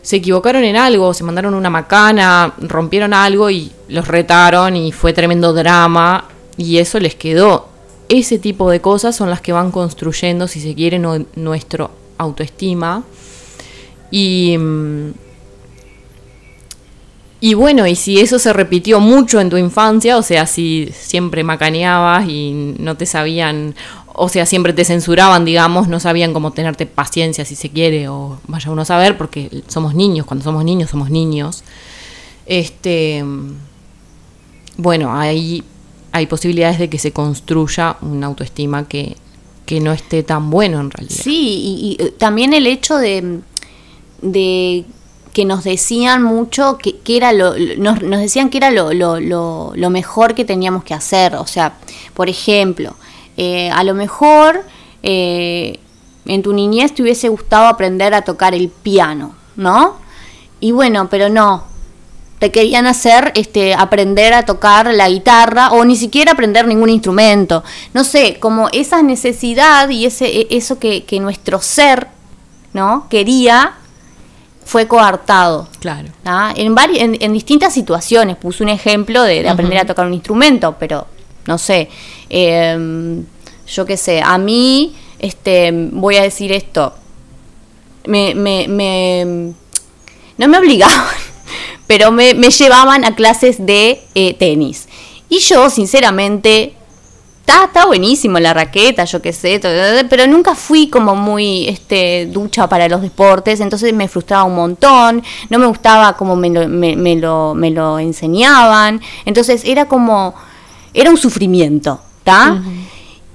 se 0.01 0.15
equivocaron 0.18 0.63
en 0.63 0.75
algo, 0.77 1.13
se 1.13 1.24
mandaron 1.24 1.54
una 1.54 1.69
macana, 1.69 2.54
rompieron 2.59 3.13
algo 3.13 3.50
y 3.50 3.71
los 3.89 4.08
retaron 4.08 4.75
y 4.75 4.91
fue 4.91 5.12
tremendo 5.13 5.53
drama 5.53 6.25
y 6.58 6.77
eso 6.77 7.00
les 7.00 7.15
quedó. 7.15 7.67
Ese 8.10 8.39
tipo 8.39 8.70
de 8.70 8.79
cosas 8.79 9.15
son 9.17 9.29
las 9.29 9.41
que 9.41 9.51
van 9.51 9.70
construyendo, 9.72 10.48
si 10.48 10.62
se 10.62 10.74
quiere, 10.75 10.98
no- 10.98 11.25
nuestro 11.36 11.91
autoestima. 12.17 13.03
Y, 14.10 14.58
mm, 14.58 15.10
y 17.39 17.53
bueno, 17.53 17.86
y 17.86 17.96
si 17.96 18.20
eso 18.20 18.39
se 18.39 18.51
repitió 18.51 19.00
mucho 19.00 19.39
en 19.39 19.50
tu 19.50 19.58
infancia, 19.58 20.17
o 20.17 20.24
sea, 20.24 20.48
si 20.48 20.89
siempre 20.98 21.43
macaneabas 21.43 22.27
y 22.27 22.75
no 22.79 22.98
te 22.98 23.05
sabían, 23.05 23.75
o 24.19 24.29
sea, 24.29 24.47
siempre 24.47 24.74
te 24.74 24.83
censuraban, 24.83 25.45
digamos, 25.45 25.88
no 25.88 26.00
sabían 26.00 26.33
cómo 26.33 26.51
tenerte 26.51 26.88
paciencia 26.88 27.45
si 27.45 27.55
se 27.55 27.69
quiere, 27.69 28.09
o 28.09 28.39
vaya 28.47 28.71
uno 28.71 28.81
a 28.81 28.86
saber, 28.86 29.15
porque 29.15 29.62
somos 29.67 29.93
niños, 29.93 30.25
cuando 30.25 30.43
somos 30.43 30.65
niños 30.65 30.89
somos 30.89 31.12
niños. 31.12 31.63
Este, 32.47 33.24
bueno, 34.75 35.15
hay, 35.15 35.63
hay 36.12 36.25
posibilidades 36.25 36.79
de 36.79 36.89
que 36.89 36.97
se 36.97 37.12
construya 37.12 37.97
una 38.01 38.25
autoestima 38.25 38.88
que, 38.88 39.15
que 39.67 39.79
no 39.79 39.93
esté 39.93 40.24
tan 40.24 40.50
bueno 40.50 40.79
en 40.79 40.89
realidad. 40.89 41.21
Sí, 41.24 41.62
y, 41.62 41.97
y, 42.00 42.03
eh, 42.03 42.12
también 42.17 42.53
el 42.53 42.65
hecho 42.65 42.97
de, 42.97 43.41
de 44.24 44.86
que 45.31 45.45
nos 45.45 45.63
decían 45.63 46.24
mucho 46.24 46.79
que, 46.79 46.97
que 47.01 47.17
era 47.17 47.33
lo, 47.33 47.53
nos, 47.77 48.01
nos 48.01 48.19
decían 48.19 48.50
que 48.50 48.57
era 48.57 48.71
lo, 48.71 48.93
lo, 48.93 49.19
lo, 49.19 49.74
lo 49.75 49.89
mejor 49.91 50.33
que 50.33 50.43
teníamos 50.43 50.83
que 50.83 50.95
hacer. 50.95 51.36
O 51.36 51.45
sea, 51.45 51.77
por 52.15 52.29
ejemplo, 52.29 52.95
eh, 53.38 53.70
a 53.70 53.84
lo 53.84 53.94
mejor 53.94 54.63
eh, 55.03 55.79
en 56.25 56.41
tu 56.44 56.53
niñez 56.53 56.94
te 56.94 57.03
hubiese 57.03 57.29
gustado 57.29 57.67
aprender 57.67 58.13
a 58.13 58.24
tocar 58.24 58.53
el 58.53 58.70
piano, 58.70 59.36
¿no? 59.56 59.96
Y 60.60 60.72
bueno, 60.72 61.08
pero 61.10 61.29
no, 61.29 61.65
te 62.39 62.51
querían 62.51 62.88
hacer 62.88 63.32
este 63.36 63.74
aprender 63.74 64.34
a 64.34 64.44
tocar 64.44 64.94
la 64.94 65.10
guitarra 65.10 65.72
o 65.72 65.86
ni 65.86 65.96
siquiera 65.96 66.34
aprender 66.34 66.67
ningún 66.67 66.89
instrumento. 66.89 67.63
No 67.94 68.03
sé, 68.03 68.38
como 68.39 68.70
esa 68.72 69.01
necesidad 69.01 69.89
y 69.89 70.06
ese 70.06 70.25
e- 70.27 70.48
eso 70.51 70.79
que, 70.79 71.03
que 71.03 71.20
nuestro 71.20 71.62
ser, 71.62 72.08
¿no? 72.74 73.08
quería 73.10 73.74
fue 74.65 74.88
coartado. 74.88 75.67
Claro. 75.79 76.10
¿ah? 76.25 76.53
En, 76.56 76.75
en, 76.77 77.17
en 77.22 77.34
distintas 77.34 77.74
situaciones. 77.74 78.36
Puse 78.36 78.63
un 78.63 78.70
ejemplo 78.70 79.24
de, 79.24 79.44
de 79.44 79.50
aprender 79.50 79.79
a 79.79 79.86
tocar 79.86 80.06
un 80.06 80.13
instrumento, 80.13 80.75
pero 80.77 81.08
no 81.48 81.58
sé. 81.58 81.89
eh, 82.30 83.24
yo 83.68 83.86
qué 83.86 83.98
sé, 83.98 84.22
a 84.22 84.38
mí, 84.38 84.96
este, 85.20 85.72
voy 85.92 86.16
a 86.16 86.22
decir 86.22 86.51
esto. 86.54 86.94
Me, 88.06 88.34
me, 88.34 88.68
me- 88.70 89.54
no 90.38 90.48
me 90.48 90.58
obligaban, 90.58 91.04
pero 91.88 92.12
me, 92.12 92.34
me 92.34 92.50
llevaban 92.50 93.04
a 93.04 93.16
clases 93.16 93.66
de 93.66 94.01
eh, 94.16 94.34
tenis. 94.36 94.88
Y 95.27 95.39
yo, 95.39 95.70
sinceramente, 95.70 96.74
está, 97.46 97.86
buenísimo 97.86 98.39
la 98.39 98.54
raqueta, 98.54 99.04
yo 99.06 99.22
qué 99.22 99.34
sé, 99.34 99.60
pero 100.10 100.27
nunca 100.27 100.56
fui 100.56 100.88
como 100.89 101.16
muy 101.16 101.68
este, 101.68 102.25
ducha 102.27 102.68
para 102.68 102.88
los 102.88 103.01
deportes, 103.01 103.60
entonces 103.60 103.94
me 103.94 104.08
frustraba 104.08 104.44
un 104.46 104.56
montón, 104.56 105.24
no 105.50 105.60
me 105.60 105.66
gustaba 105.66 106.16
como 106.16 106.36
me 106.36 106.50
lo, 106.50 106.68
me 106.68 107.16
lo, 107.16 107.54
me 107.54 107.72
lo 107.72 108.00
enseñaban, 108.00 109.01
entonces 109.25 109.63
era 109.66 109.86
como, 109.86 110.34
era 110.98 111.10
un 111.10 111.18
sufrimiento, 111.18 112.01
¿está? 112.20 112.62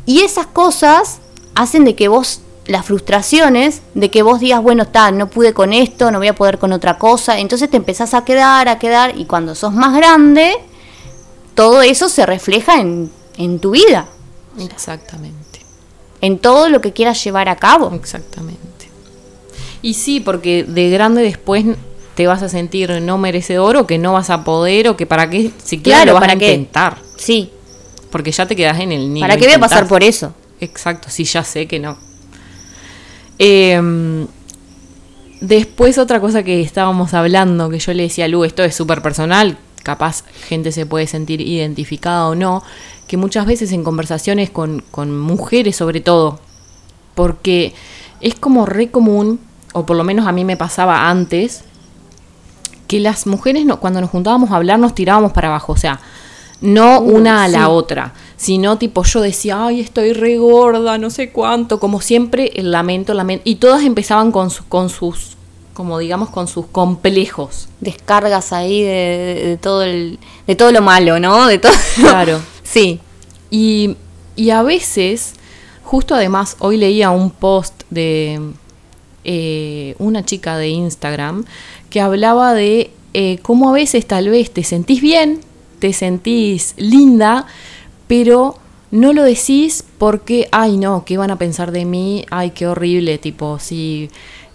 Y 0.04 0.20
esas 0.20 0.46
cosas 0.46 1.20
hacen 1.54 1.84
de 1.84 1.94
que 1.94 2.08
vos 2.08 2.40
las 2.66 2.86
frustraciones 2.86 3.82
de 3.94 4.10
que 4.10 4.22
vos 4.22 4.40
digas, 4.40 4.62
bueno, 4.62 4.84
está, 4.84 5.10
no 5.10 5.28
pude 5.28 5.52
con 5.52 5.72
esto, 5.72 6.10
no 6.10 6.18
voy 6.18 6.28
a 6.28 6.34
poder 6.34 6.58
con 6.58 6.72
otra 6.72 6.98
cosa, 6.98 7.38
entonces 7.38 7.68
te 7.68 7.76
empezás 7.76 8.14
a 8.14 8.24
quedar, 8.24 8.68
a 8.68 8.78
quedar, 8.78 9.18
y 9.18 9.24
cuando 9.24 9.54
sos 9.54 9.72
más 9.72 9.96
grande, 9.96 10.54
todo 11.54 11.82
eso 11.82 12.08
se 12.08 12.24
refleja 12.24 12.80
en, 12.80 13.10
en 13.36 13.58
tu 13.58 13.72
vida, 13.72 14.06
Exactamente. 14.58 15.60
en 16.20 16.38
todo 16.38 16.68
lo 16.68 16.80
que 16.80 16.92
quieras 16.92 17.22
llevar 17.24 17.48
a 17.48 17.56
cabo. 17.56 17.90
Exactamente. 17.94 18.62
Y 19.82 19.94
sí, 19.94 20.20
porque 20.20 20.62
de 20.62 20.90
grande 20.90 21.22
después 21.22 21.64
te 22.14 22.26
vas 22.28 22.42
a 22.42 22.48
sentir 22.48 23.02
no 23.02 23.18
merecedor 23.18 23.76
o 23.76 23.86
que 23.86 23.98
no 23.98 24.12
vas 24.12 24.30
a 24.30 24.44
poder 24.44 24.88
o 24.88 24.96
que 24.96 25.06
para 25.06 25.28
qué 25.28 25.50
siquiera 25.64 25.98
Claro, 25.98 26.12
lo 26.12 26.14
vas 26.14 26.20
¿para 26.20 26.32
a 26.32 26.36
intentar. 26.36 26.98
Sí, 27.22 27.52
Porque 28.10 28.32
ya 28.32 28.46
te 28.46 28.56
quedas 28.56 28.80
en 28.80 28.92
el 28.92 29.12
nivel. 29.12 29.28
¿para 29.28 29.38
qué 29.38 29.46
voy 29.46 29.54
a 29.54 29.60
pasar 29.60 29.86
por 29.86 30.02
eso? 30.02 30.34
Exacto, 30.60 31.08
sí, 31.08 31.24
ya 31.24 31.44
sé 31.44 31.66
que 31.66 31.78
no. 31.78 31.96
Eh, 33.38 34.26
después 35.40 35.98
otra 35.98 36.20
cosa 36.20 36.42
que 36.42 36.60
estábamos 36.60 37.14
hablando, 37.14 37.68
que 37.68 37.78
yo 37.78 37.92
le 37.92 38.04
decía 38.04 38.26
a 38.26 38.28
Lu, 38.28 38.44
esto 38.44 38.62
es 38.62 38.74
súper 38.74 39.02
personal, 39.02 39.58
capaz 39.82 40.24
gente 40.48 40.72
se 40.72 40.86
puede 40.86 41.06
sentir 41.06 41.40
identificada 41.40 42.28
o 42.28 42.34
no, 42.34 42.62
que 43.06 43.16
muchas 43.16 43.46
veces 43.46 43.72
en 43.72 43.82
conversaciones 43.84 44.50
con, 44.50 44.82
con 44.90 45.18
mujeres 45.18 45.76
sobre 45.76 46.00
todo, 46.00 46.40
porque 47.14 47.74
es 48.20 48.34
como 48.36 48.66
re 48.66 48.90
común, 48.90 49.40
o 49.74 49.84
por 49.84 49.96
lo 49.96 50.04
menos 50.04 50.26
a 50.26 50.32
mí 50.32 50.44
me 50.44 50.56
pasaba 50.56 51.08
antes, 51.10 51.64
que 52.86 53.00
las 53.00 53.26
mujeres 53.26 53.64
no, 53.64 53.80
cuando 53.80 54.00
nos 54.00 54.10
juntábamos 54.10 54.50
a 54.50 54.56
hablar 54.56 54.78
nos 54.78 54.94
tirábamos 54.94 55.32
para 55.32 55.48
abajo, 55.48 55.72
o 55.72 55.76
sea, 55.76 56.00
no 56.62 57.00
Uh, 57.00 57.16
una 57.16 57.44
a 57.44 57.48
la 57.48 57.68
otra, 57.68 58.14
sino 58.36 58.78
tipo 58.78 59.02
yo 59.04 59.20
decía, 59.20 59.66
ay, 59.66 59.80
estoy 59.80 60.12
re 60.14 60.38
gorda, 60.38 60.96
no 60.98 61.10
sé 61.10 61.30
cuánto, 61.30 61.78
como 61.78 62.00
siempre 62.00 62.52
el 62.56 62.70
lamento, 62.72 63.12
lamento, 63.14 63.42
y 63.44 63.56
todas 63.56 63.82
empezaban 63.84 64.32
con, 64.32 64.50
su- 64.50 64.66
con 64.68 64.88
sus, 64.88 65.36
como 65.74 65.98
digamos, 65.98 66.30
con 66.30 66.48
sus 66.48 66.66
complejos. 66.66 67.68
Descargas 67.80 68.52
ahí 68.52 68.82
de, 68.82 68.88
de- 68.88 69.46
de 69.48 69.56
todo 69.58 69.82
el, 69.82 70.18
de 70.46 70.54
todo 70.56 70.72
lo 70.72 70.80
malo, 70.82 71.18
¿no? 71.20 71.46
De 71.46 71.58
todo. 71.58 71.72
Claro. 71.96 72.40
sí. 72.62 73.00
Y, 73.50 73.96
y 74.36 74.50
a 74.50 74.62
veces, 74.62 75.34
justo 75.84 76.14
además, 76.14 76.56
hoy 76.60 76.76
leía 76.78 77.10
un 77.10 77.30
post 77.30 77.82
de 77.90 78.40
eh, 79.24 79.94
una 79.98 80.24
chica 80.24 80.56
de 80.56 80.68
Instagram 80.68 81.44
que 81.90 82.00
hablaba 82.00 82.54
de 82.54 82.90
eh, 83.14 83.38
cómo 83.42 83.68
a 83.68 83.72
veces 83.72 84.06
tal 84.06 84.28
vez 84.30 84.50
te 84.50 84.64
sentís 84.64 85.00
bien, 85.02 85.40
te 85.82 85.92
sentís 85.92 86.74
linda, 86.76 87.44
pero 88.06 88.56
no 88.92 89.12
lo 89.12 89.24
decís 89.24 89.82
porque, 89.98 90.48
ay 90.52 90.76
no, 90.76 91.04
¿qué 91.04 91.18
van 91.18 91.32
a 91.32 91.36
pensar 91.38 91.72
de 91.72 91.84
mí? 91.84 92.24
Ay, 92.30 92.52
qué 92.52 92.68
horrible, 92.68 93.18
tipo, 93.18 93.58
si, 93.58 94.08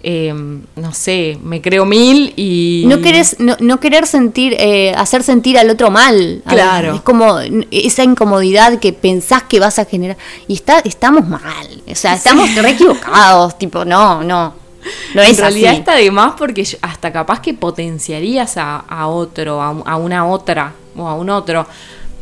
eh, 0.04 0.34
no 0.34 0.94
sé, 0.94 1.38
me 1.44 1.62
creo 1.62 1.86
mil 1.86 2.32
y... 2.38 2.86
No 2.88 3.02
querés, 3.02 3.42
no, 3.42 3.58
no 3.60 3.82
querer 3.82 4.08
sentir, 4.08 4.56
eh, 4.58 4.94
hacer 4.96 5.22
sentir 5.22 5.58
al 5.58 5.70
otro 5.70 5.92
mal. 5.92 6.44
Claro. 6.48 6.96
Es 6.96 7.02
como 7.02 7.40
esa 7.72 8.06
incomodidad 8.06 8.80
que 8.80 8.94
pensás 8.94 9.44
que 9.44 9.60
vas 9.60 9.80
a 9.80 9.84
generar. 9.84 10.16
Y 10.48 10.54
está, 10.54 10.80
estamos 10.80 11.28
mal. 11.28 11.68
O 11.92 11.96
sea, 11.96 12.14
estamos 12.14 12.56
re 12.56 12.70
equivocados. 12.70 13.58
Tipo, 13.58 13.84
no, 13.84 14.24
no. 14.24 14.67
No 15.16 15.22
es 15.22 15.32
en 15.32 15.38
realidad 15.38 15.72
así. 15.72 15.80
está 15.80 15.96
de 15.96 16.12
más 16.12 16.34
porque 16.38 16.66
hasta 16.82 17.12
capaz 17.12 17.42
que 17.42 17.54
potenciarías 17.54 18.58
a, 18.58 18.78
a 18.80 19.08
otro, 19.08 19.62
a, 19.62 19.72
un- 19.72 19.84
a 19.86 19.96
una 19.98 20.26
otra 20.28 20.74
o 20.96 21.08
a 21.08 21.16
un 21.16 21.30
otro. 21.30 21.66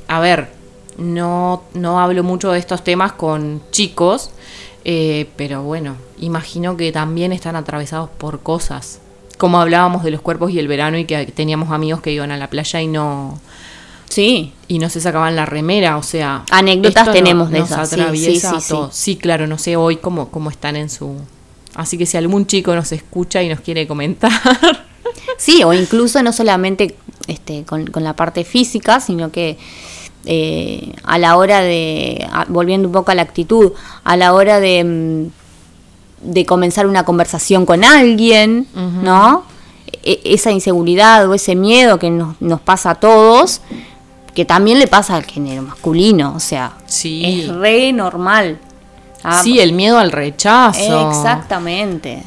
A 0.08 0.20
ver, 0.20 0.50
no, 0.98 1.64
no 1.74 2.00
hablo 2.00 2.24
mucho 2.24 2.52
de 2.52 2.60
estos 2.60 2.84
temas 2.84 3.12
con 3.14 3.62
chicos, 3.72 4.32
eh, 4.86 5.30
pero 5.36 5.64
bueno, 5.64 5.96
imagino 6.20 6.78
que 6.78 6.92
también 6.92 7.32
están 7.34 7.56
atravesados 7.56 8.10
por 8.18 8.40
cosas. 8.42 9.00
Como 9.38 9.60
hablábamos 9.60 10.04
de 10.04 10.12
los 10.12 10.22
cuerpos 10.22 10.52
y 10.52 10.60
el 10.60 10.68
verano 10.68 10.98
y 10.98 11.06
que 11.06 11.26
teníamos 11.26 11.72
amigos 11.72 12.02
que 12.02 12.12
iban 12.12 12.32
a 12.32 12.38
la 12.38 12.50
playa 12.50 12.82
y 12.82 12.88
no 12.88 13.40
Sí. 14.08 14.54
y 14.70 14.80
no 14.80 14.90
se 14.90 15.02
sacaban 15.02 15.36
la 15.36 15.46
remera, 15.46 15.98
o 15.98 16.04
sea, 16.04 16.46
Anécdotas 16.52 17.12
tenemos 17.12 17.52
de 17.52 17.60
esas, 17.60 17.90
sí, 17.90 18.40
sí. 18.62 18.76
Sí, 18.92 19.16
claro, 19.18 19.46
no 19.48 19.58
sé 19.58 19.76
hoy 19.76 19.98
cómo, 19.98 20.30
cómo 20.30 20.50
están 20.52 20.76
en 20.78 20.90
su 20.90 21.18
Así 21.76 21.98
que 21.98 22.06
si 22.06 22.18
algún 22.18 22.48
chico 22.48 22.74
nos 22.74 22.92
escucha 22.92 23.44
y 23.44 23.50
nos 23.50 23.60
quiere 23.60 23.86
comentar, 23.88 24.32
Sí, 25.38 25.64
o 25.64 25.74
incluso 25.74 26.22
no 26.24 26.32
solamente 26.32 26.96
este, 27.28 27.64
con, 27.64 27.88
con 27.88 28.04
la 28.04 28.16
parte 28.16 28.44
física, 28.44 29.00
sino 29.00 29.32
que 29.32 29.58
eh, 30.26 30.94
a 31.04 31.18
la 31.18 31.36
hora 31.38 31.62
de, 31.62 32.26
a- 32.32 32.46
volviendo 32.48 32.88
un 32.88 32.94
poco 32.94 33.12
a 33.12 33.16
la 33.16 33.22
actitud, 33.24 33.74
a 34.04 34.18
la 34.18 34.34
hora 34.34 34.60
de, 34.60 34.84
mm, 34.84 36.32
de 36.34 36.46
comenzar 36.46 36.88
una 36.88 37.04
conversación 37.06 37.66
con 37.66 37.84
alguien, 37.84 38.68
¿no? 39.04 39.44
E- 40.04 40.22
esa 40.24 40.52
inseguridad 40.52 41.28
o 41.30 41.34
ese 41.34 41.56
miedo 41.56 42.00
que 42.00 42.10
nos, 42.10 42.40
nos 42.42 42.62
pasa 42.62 42.92
a 42.92 42.96
todos, 42.96 43.62
que 44.34 44.46
también 44.46 44.80
le 44.80 44.88
pasa 44.88 45.16
al 45.16 45.26
género 45.26 45.62
masculino, 45.64 46.34
o 46.36 46.40
sea, 46.40 46.78
Sí. 46.88 47.42
es 47.42 47.48
re 47.56 47.92
normal. 47.94 48.60
Ah, 49.28 49.42
sí, 49.44 49.60
el 49.60 49.74
miedo 49.74 49.98
al 49.98 50.12
rechazo. 50.12 51.10
Exactamente. 51.10 52.24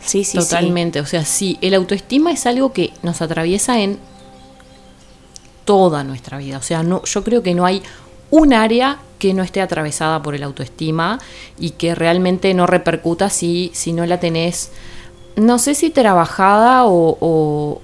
Sí, 0.00 0.24
sí, 0.24 0.32
sí. 0.32 0.38
Totalmente, 0.38 1.00
o 1.00 1.06
sea, 1.06 1.24
sí, 1.24 1.58
el 1.60 1.74
autoestima 1.74 2.32
es 2.32 2.46
algo 2.46 2.72
que 2.72 2.92
nos 3.02 3.20
atraviesa 3.20 3.80
en 3.80 3.98
toda 5.64 6.04
nuestra 6.04 6.38
vida. 6.38 6.58
O 6.58 6.62
sea, 6.62 6.82
no, 6.82 7.04
yo 7.04 7.22
creo 7.24 7.42
que 7.42 7.54
no 7.54 7.64
hay 7.66 7.82
un 8.30 8.52
área 8.54 8.98
que 9.18 9.34
no 9.34 9.42
esté 9.42 9.60
atravesada 9.60 10.22
por 10.22 10.34
el 10.34 10.42
autoestima 10.42 11.18
y 11.58 11.70
que 11.70 11.94
realmente 11.94 12.54
no 12.54 12.66
repercuta 12.66 13.28
si, 13.28 13.70
si 13.74 13.92
no 13.92 14.06
la 14.06 14.18
tenés, 14.18 14.70
no 15.36 15.58
sé 15.58 15.74
si 15.74 15.90
trabajada 15.90 16.84
o, 16.86 17.16
o- 17.20 17.80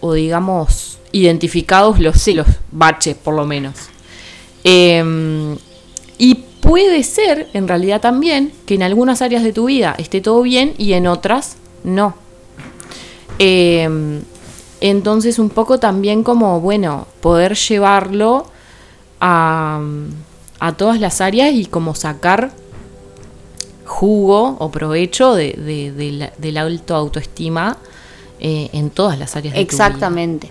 o, 0.00 0.12
digamos, 0.12 0.98
identificados 1.12 1.98
los, 1.98 2.26
los 2.28 2.46
baches, 2.70 3.16
por 3.16 3.34
lo 3.34 3.44
menos. 3.46 3.74
Eh, 4.62 5.56
y 6.18 6.44
puede 6.66 7.02
ser, 7.04 7.48
en 7.52 7.68
realidad 7.68 8.00
también, 8.00 8.52
que 8.66 8.74
en 8.74 8.82
algunas 8.82 9.22
áreas 9.22 9.42
de 9.44 9.52
tu 9.52 9.66
vida 9.66 9.94
esté 9.98 10.20
todo 10.20 10.42
bien 10.42 10.74
y 10.78 10.94
en 10.94 11.06
otras 11.06 11.56
no. 11.84 12.14
Eh, 13.38 14.20
entonces 14.80 15.38
un 15.38 15.50
poco 15.50 15.78
también 15.78 16.22
como, 16.22 16.60
bueno, 16.60 17.06
poder 17.20 17.54
llevarlo 17.54 18.46
a, 19.20 19.80
a 20.58 20.72
todas 20.72 21.00
las 21.00 21.20
áreas 21.20 21.52
y 21.54 21.66
como 21.66 21.94
sacar 21.94 22.52
jugo 23.84 24.56
o 24.58 24.70
provecho 24.70 25.34
de, 25.34 26.12
la, 26.12 26.32
del 26.36 26.56
alto 26.56 26.94
autoestima 26.94 27.78
eh, 28.40 28.68
en 28.72 28.90
todas 28.90 29.18
las 29.18 29.36
áreas 29.36 29.54
de 29.54 29.64
tu 29.64 29.76
vida. 29.76 29.86
Exactamente. 29.86 30.50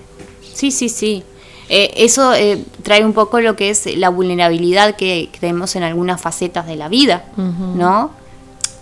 Sí, 0.54 0.72
sí, 0.72 0.90
sí. 0.90 1.24
Eh, 1.70 1.94
eso 1.98 2.34
eh, 2.34 2.64
trae 2.84 3.04
un 3.04 3.14
poco 3.14 3.40
lo 3.42 3.56
que 3.56 3.70
es 3.70 3.86
la 3.98 4.10
vulnerabilidad 4.10 4.96
que, 4.96 5.30
tenemos 5.40 5.76
en 5.76 5.84
algunas 5.84 6.22
facetas 6.22 6.68
de 6.68 6.76
la 6.76 6.90
vida, 6.90 7.26
¿no? 7.38 8.12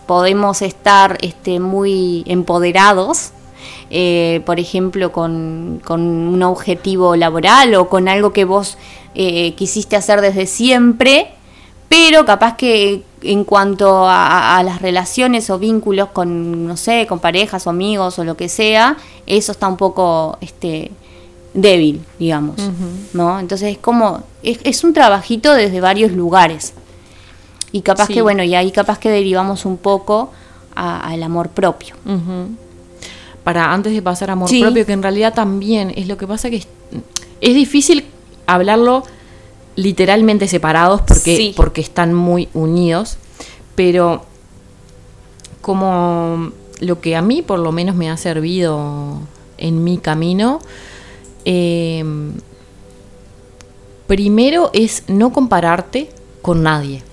Podemos 0.06 0.62
estar 0.62 1.18
este, 1.22 1.62
muy 1.62 2.24
empoderados, 2.28 3.32
eh, 3.90 4.42
por 4.46 4.60
ejemplo, 4.60 5.12
con, 5.12 5.82
con 5.86 6.02
un 6.02 6.44
objetivo 6.44 7.16
laboral 7.16 7.76
o 7.76 7.88
con 7.88 8.10
algo 8.10 8.34
que 8.34 8.44
vos 8.44 8.78
eh, 9.16 9.54
quisiste 9.54 9.96
hacer 9.96 10.20
desde 10.20 10.46
siempre, 10.46 11.32
pero 11.88 12.26
capaz 12.26 12.58
que 12.58 13.04
en 13.22 13.46
cuanto 13.46 14.06
a, 14.08 14.58
a 14.58 14.64
las 14.64 14.82
relaciones 14.82 15.50
o 15.50 15.60
vínculos 15.60 16.10
con, 16.10 16.68
no 16.68 16.76
sé, 16.76 17.06
con 17.08 17.20
parejas 17.20 17.66
o 17.68 17.70
amigos 17.70 18.20
o 18.20 18.24
lo 18.24 18.36
que 18.36 18.50
sea, 18.50 18.98
eso 19.28 19.54
está 19.54 19.68
un 19.68 19.78
poco 19.78 20.38
este, 20.42 20.92
débil, 21.54 22.02
digamos, 22.20 22.56
¿no? 23.14 23.40
Entonces 23.40 23.72
es 23.74 23.78
como, 23.78 24.24
es, 24.42 24.60
es 24.64 24.84
un 24.84 24.94
trabajito 24.94 25.54
desde 25.54 25.82
varios 25.82 26.12
lugares. 26.12 26.74
Y 27.72 27.82
capaz 27.82 28.08
Sí. 28.08 28.14
que, 28.16 28.22
bueno, 28.22 28.44
y 28.44 28.54
ahí 28.56 28.72
capaz 28.72 29.00
que 29.00 29.10
derivamos 29.10 29.66
un 29.66 29.78
poco 29.78 30.32
a- 30.76 31.00
al 31.08 31.22
amor 31.24 31.50
propio. 31.50 31.96
Para 33.44 33.74
antes 33.74 33.94
de 33.94 34.02
pasar 34.02 34.30
a 34.30 34.34
amor 34.34 34.50
Sí. 34.50 34.62
propio, 34.62 34.86
que 34.86 34.94
en 34.94 35.04
realidad 35.04 35.34
también 35.34 35.92
es 35.96 36.08
lo 36.08 36.18
que 36.18 36.26
pasa 36.28 36.50
que 36.50 36.58
es, 36.58 36.68
es 37.42 37.56
difícil 37.56 38.06
hablarlo 38.48 39.04
literalmente 39.76 40.48
separados 40.48 41.02
porque, 41.02 41.36
Sí. 41.36 41.54
porque 41.56 41.82
están 41.82 42.14
muy 42.14 42.48
unidos, 42.54 43.18
pero 43.76 44.24
como 45.62 46.52
lo 46.80 47.00
que 47.02 47.16
a 47.16 47.22
mí 47.22 47.42
por 47.42 47.60
lo 47.60 47.72
menos 47.72 47.96
me 47.96 48.10
ha 48.10 48.18
servido 48.18 49.20
en 49.58 49.84
mi 49.84 49.98
camino, 49.98 50.60
eh, 51.46 52.04
primero 54.08 54.70
es 54.74 55.04
no 55.08 55.32
compararte 55.32 56.10
con 56.42 56.64
nadie. 56.64 57.04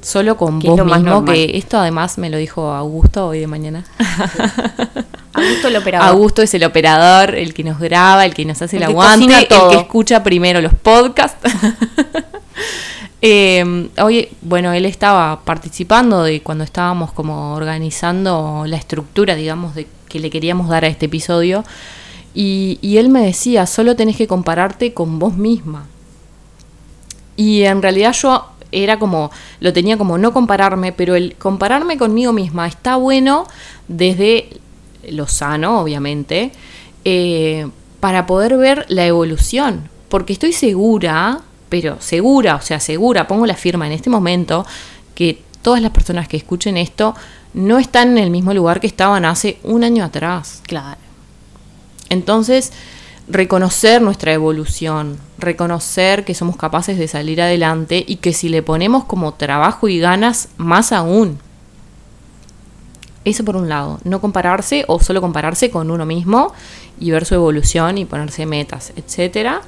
Solo 0.00 0.36
con 0.36 0.60
Que 0.60 0.68
vos 0.68 0.84
mismo, 0.84 1.24
que 1.24 1.58
esto 1.58 1.78
además 1.78 2.18
me 2.18 2.30
lo 2.30 2.38
dijo 2.38 2.72
Augusto 2.72 3.26
hoy 3.26 3.40
de 3.40 3.46
mañana. 3.46 3.84
Augusto 5.34 5.68
el 5.68 5.76
operador. 5.76 6.08
Augusto 6.08 6.42
es 6.42 6.54
el 6.54 6.64
operador, 6.64 7.34
el 7.34 7.52
que 7.52 7.64
nos 7.64 7.78
graba, 7.78 8.24
el 8.24 8.32
que 8.32 8.44
nos 8.44 8.60
hace 8.62 8.76
el, 8.76 8.84
El 8.84 8.90
aguante, 8.90 9.40
el 9.40 9.68
que 9.70 9.76
escucha 9.76 10.22
primero 10.22 10.60
los 10.60 10.74
podcasts. 10.74 11.38
Eh, 13.20 13.88
oye, 14.00 14.30
bueno, 14.42 14.72
él 14.72 14.86
estaba 14.86 15.40
participando 15.40 16.22
de 16.22 16.40
cuando 16.40 16.62
estábamos 16.62 17.10
como 17.10 17.54
organizando 17.54 18.62
la 18.64 18.76
estructura, 18.76 19.34
digamos, 19.34 19.74
de 19.74 19.88
que 20.08 20.20
le 20.20 20.30
queríamos 20.30 20.68
dar 20.68 20.84
a 20.84 20.86
este 20.88 21.06
episodio. 21.06 21.64
Y, 22.40 22.98
él 22.98 23.08
me 23.08 23.26
decía, 23.26 23.66
solo 23.66 23.96
tenés 23.96 24.16
que 24.16 24.28
compararte 24.28 24.94
con 24.94 25.18
vos 25.18 25.36
misma. 25.36 25.88
Y 27.34 27.62
en 27.62 27.82
realidad 27.82 28.12
yo 28.12 28.46
era 28.70 29.00
como, 29.00 29.32
lo 29.58 29.72
tenía 29.72 29.98
como 29.98 30.18
no 30.18 30.32
compararme, 30.32 30.92
pero 30.92 31.16
el 31.16 31.34
compararme 31.34 31.98
conmigo 31.98 32.32
misma 32.32 32.68
está 32.68 32.94
bueno 32.94 33.48
desde 33.88 34.50
lo 35.08 35.26
sano, 35.26 35.80
obviamente, 35.80 36.52
eh, 37.04 37.66
para 37.98 38.26
poder 38.26 38.56
ver 38.56 38.86
la 38.88 39.04
evolución. 39.04 39.88
Porque 40.08 40.32
estoy 40.32 40.52
segura, 40.52 41.40
pero 41.68 41.96
segura, 41.98 42.54
o 42.54 42.60
sea, 42.60 42.78
segura, 42.78 43.26
pongo 43.26 43.46
la 43.46 43.56
firma 43.56 43.88
en 43.88 43.94
este 43.94 44.10
momento, 44.10 44.64
que 45.16 45.42
todas 45.60 45.82
las 45.82 45.90
personas 45.90 46.28
que 46.28 46.36
escuchen 46.36 46.76
esto 46.76 47.16
no 47.52 47.80
están 47.80 48.16
en 48.16 48.18
el 48.18 48.30
mismo 48.30 48.54
lugar 48.54 48.78
que 48.78 48.86
estaban 48.86 49.24
hace 49.24 49.58
un 49.64 49.82
año 49.82 50.04
atrás. 50.04 50.62
Claro. 50.68 51.07
Entonces, 52.10 52.72
reconocer 53.28 54.00
nuestra 54.00 54.32
evolución, 54.32 55.18
reconocer 55.38 56.24
que 56.24 56.34
somos 56.34 56.56
capaces 56.56 56.98
de 56.98 57.08
salir 57.08 57.42
adelante 57.42 58.04
y 58.06 58.16
que 58.16 58.32
si 58.32 58.48
le 58.48 58.62
ponemos 58.62 59.04
como 59.04 59.34
trabajo 59.34 59.88
y 59.88 59.98
ganas, 59.98 60.48
más 60.56 60.92
aún. 60.92 61.38
Eso 63.24 63.44
por 63.44 63.56
un 63.56 63.68
lado, 63.68 64.00
no 64.04 64.20
compararse 64.20 64.84
o 64.88 65.00
solo 65.00 65.20
compararse 65.20 65.70
con 65.70 65.90
uno 65.90 66.06
mismo 66.06 66.54
y 66.98 67.10
ver 67.10 67.26
su 67.26 67.34
evolución 67.34 67.98
y 67.98 68.06
ponerse 68.06 68.46
metas, 68.46 68.92
etcétera. 68.96 69.60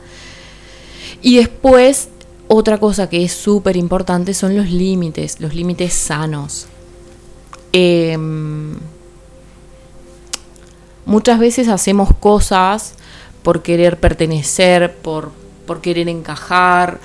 Y 1.20 1.36
después, 1.36 2.08
otra 2.48 2.78
cosa 2.78 3.10
que 3.10 3.22
es 3.22 3.32
súper 3.32 3.76
importante 3.76 4.32
son 4.32 4.56
los 4.56 4.70
límites, 4.70 5.40
los 5.40 5.54
límites 5.54 5.92
sanos. 5.92 6.66
Em, 7.72 8.76
muchas 11.10 11.38
veces 11.38 11.68
hacemos 11.68 12.10
cosas 12.18 12.94
por 13.42 13.62
querer 13.62 13.98
pertenecer, 13.98 14.94
por, 14.96 15.32
por 15.66 15.80
querer 15.80 16.08
encajar, 16.08 17.00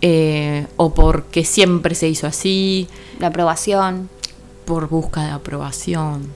eh, 0.00 0.66
o 0.76 0.94
porque 0.94 1.44
siempre 1.44 1.94
se 1.94 2.08
hizo 2.08 2.26
así, 2.26 2.88
La 3.18 3.26
aprobación. 3.28 4.08
por 4.64 4.88
busca 4.88 5.24
de 5.24 5.30
aprobación. 5.30 6.28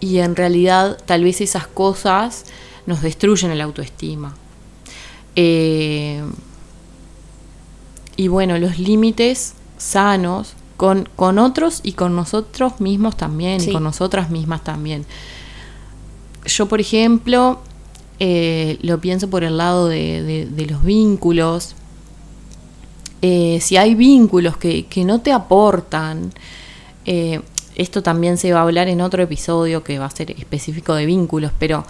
Y 0.00 0.18
en 0.18 0.34
realidad 0.34 0.98
tal 1.04 1.24
vez 1.24 1.40
esas 1.40 1.66
cosas 1.66 2.44
nos 2.86 3.02
destruyen 3.02 3.50
el 3.50 3.60
autoestima. 3.60 4.34
Eh, 5.36 6.22
y 8.16 8.28
bueno, 8.28 8.58
los 8.58 8.78
límites 8.78 9.54
sanos 9.78 10.54
con, 10.76 11.08
con 11.16 11.38
otros 11.38 11.80
y 11.82 11.92
con 11.92 12.14
nosotros 12.16 12.80
mismos 12.80 13.16
también, 13.16 13.60
Sí. 13.60 13.70
y 13.70 13.72
con 13.72 13.82
nosotras 13.84 14.30
mismas 14.30 14.64
también. 14.64 15.04
Yo, 16.44 16.66
por 16.66 16.80
ejemplo, 16.80 17.60
eh, 18.24 18.78
lo 18.82 19.00
pienso 19.00 19.28
por 19.28 19.44
el 19.44 19.56
lado 19.56 19.88
de, 19.88 20.66
los 20.68 20.84
vínculos. 20.84 21.74
Eh, 23.20 23.58
si 23.60 23.76
hay 23.76 23.94
vínculos 23.94 24.56
que, 24.56 24.86
no 25.04 25.20
te 25.20 25.32
aportan, 25.32 26.32
eh, 27.04 27.40
esto 27.74 28.02
también 28.02 28.38
se 28.38 28.52
va 28.52 28.60
a 28.60 28.62
hablar 28.62 28.88
en 28.88 29.00
otro 29.00 29.22
episodio 29.22 29.82
que 29.82 29.98
va 29.98 30.06
a 30.06 30.10
ser 30.10 30.30
específico 30.32 30.94
de 30.94 31.06
vínculos, 31.06 31.52
pero 31.58 31.84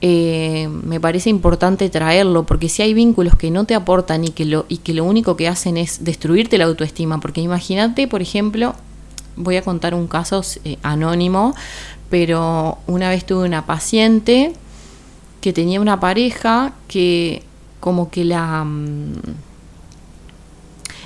me 0.00 1.00
parece 1.00 1.30
importante 1.30 1.88
traerlo 1.88 2.44
porque 2.44 2.68
si 2.68 2.82
hay 2.82 2.92
vínculos 2.92 3.36
que 3.36 3.50
no 3.50 3.64
te 3.64 3.74
aportan 3.74 4.22
y 4.24 4.28
que 4.30 4.44
lo, 4.44 4.66
y 4.68 4.78
que 4.78 4.92
lo 4.92 5.02
único 5.02 5.34
que 5.34 5.48
hacen 5.48 5.78
es 5.78 6.04
destruirte 6.04 6.58
la 6.58 6.64
autoestima, 6.64 7.20
porque 7.20 7.40
imagínate, 7.40 8.06
por 8.06 8.20
ejemplo, 8.20 8.74
voy 9.36 9.56
a 9.56 9.62
contar 9.62 9.94
un 9.94 10.06
caso 10.06 10.42
eh, 10.64 10.78
anónimo, 10.82 11.54
pero 12.10 12.78
una 12.86 13.08
vez 13.08 13.24
tuve 13.24 13.46
una 13.46 13.66
paciente 13.66 14.52
que 15.40 15.52
tenía 15.52 15.80
una 15.80 16.00
pareja 16.00 16.72
que 16.88 17.42
como 17.80 18.10
que 18.10 18.24
la... 18.24 18.64
mm, 18.64 19.14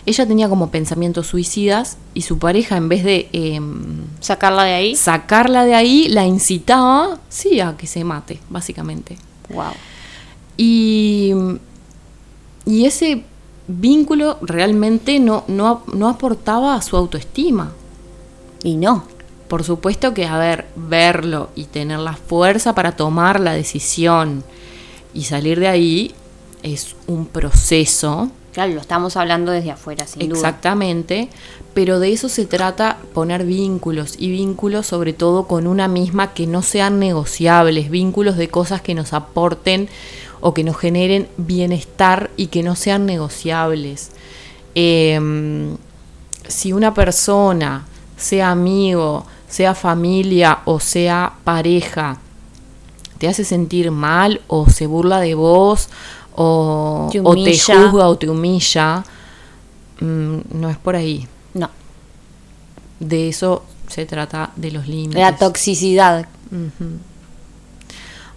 ella 0.06 0.26
tenía 0.26 0.48
como 0.48 0.70
pensamientos 0.70 1.26
suicidas 1.26 1.98
y 2.14 2.22
su 2.22 2.38
pareja 2.38 2.76
en 2.76 2.88
vez 2.88 3.04
de 3.04 3.28
em, 3.32 4.04
Sacarla 4.20 4.64
de 4.64 4.72
ahí. 4.72 4.96
sacarla 4.96 5.64
de 5.64 5.74
ahí 5.74 6.08
la 6.08 6.24
incitaba, 6.24 7.18
sí, 7.28 7.60
a 7.60 7.76
que 7.76 7.86
se 7.86 8.04
mate, 8.04 8.40
básicamente. 8.48 9.18
Wow. 9.50 9.72
Y, 10.56 11.32
y 12.64 12.86
ese 12.86 13.24
vínculo 13.66 14.38
realmente 14.40 15.20
no, 15.20 15.44
no, 15.46 15.82
no 15.92 16.08
aportaba 16.08 16.74
a 16.74 16.82
su 16.82 16.96
autoestima. 16.96 17.72
Y 18.62 18.76
no. 18.76 19.04
Por 19.48 19.64
supuesto 19.64 20.12
que, 20.12 20.26
a 20.26 20.36
ver, 20.38 20.66
verlo 20.76 21.50
y 21.54 21.64
tener 21.64 21.98
la 22.00 22.14
fuerza 22.14 22.74
para 22.74 22.92
tomar 22.92 23.40
la 23.40 23.52
decisión 23.52 24.44
y 25.14 25.24
salir 25.24 25.58
de 25.58 25.68
ahí 25.68 26.14
es 26.62 26.96
un 27.06 27.26
proceso, 27.26 28.30
Claro, 28.52 28.74
lo 28.74 28.80
estamos 28.80 29.16
hablando 29.16 29.52
desde 29.52 29.70
afuera, 29.70 30.06
sin 30.06 30.28
duda. 30.28 30.36
exactamente, 30.36 31.28
pero 31.74 32.00
de 32.00 32.12
eso 32.12 32.28
se 32.28 32.44
trata 32.44 32.98
poner 33.14 33.44
vínculos 33.44 34.16
y 34.18 34.30
vínculos 34.30 34.86
sobre 34.86 35.12
todo 35.12 35.46
con 35.46 35.68
una 35.68 35.86
misma 35.86 36.34
que 36.34 36.48
no 36.48 36.62
sean 36.62 36.98
negociables, 36.98 37.88
vínculos 37.88 38.36
de 38.36 38.48
cosas 38.48 38.80
que 38.80 38.94
nos 38.94 39.12
aporten 39.12 39.88
o 40.40 40.54
que 40.54 40.64
nos 40.64 40.76
generen 40.76 41.28
bienestar 41.36 42.30
y 42.36 42.48
que 42.48 42.64
no 42.64 42.74
sean 42.74 43.06
negociables. 43.06 44.10
Em, 44.74 45.76
si 46.48 46.72
una 46.72 46.94
persona, 46.94 47.86
sea 48.18 48.50
amigo, 48.50 49.24
sea 49.48 49.74
familia 49.74 50.58
o 50.66 50.78
sea 50.80 51.32
pareja, 51.44 52.18
te 53.18 53.28
hace 53.28 53.44
sentir 53.44 53.90
mal 53.90 54.42
o 54.48 54.68
se 54.68 54.86
burla 54.86 55.20
de 55.20 55.34
vos 55.34 55.88
o 56.34 57.08
Te 57.10 57.20
o 57.20 57.22
te 57.34 57.40
humilla. 57.40 57.80
juzga 57.90 58.08
o 58.08 58.18
te 58.18 58.28
humilla, 58.28 59.04
mm, 60.00 60.36
no 60.52 60.68
es 60.70 60.76
por 60.76 60.94
ahí. 60.96 61.26
No. 61.54 61.70
De 63.00 63.28
eso 63.28 63.64
se 63.88 64.04
trata 64.06 64.50
de 64.56 64.70
los 64.70 64.86
límites. 64.86 65.20
La 65.20 65.34
toxicidad. 65.36 66.26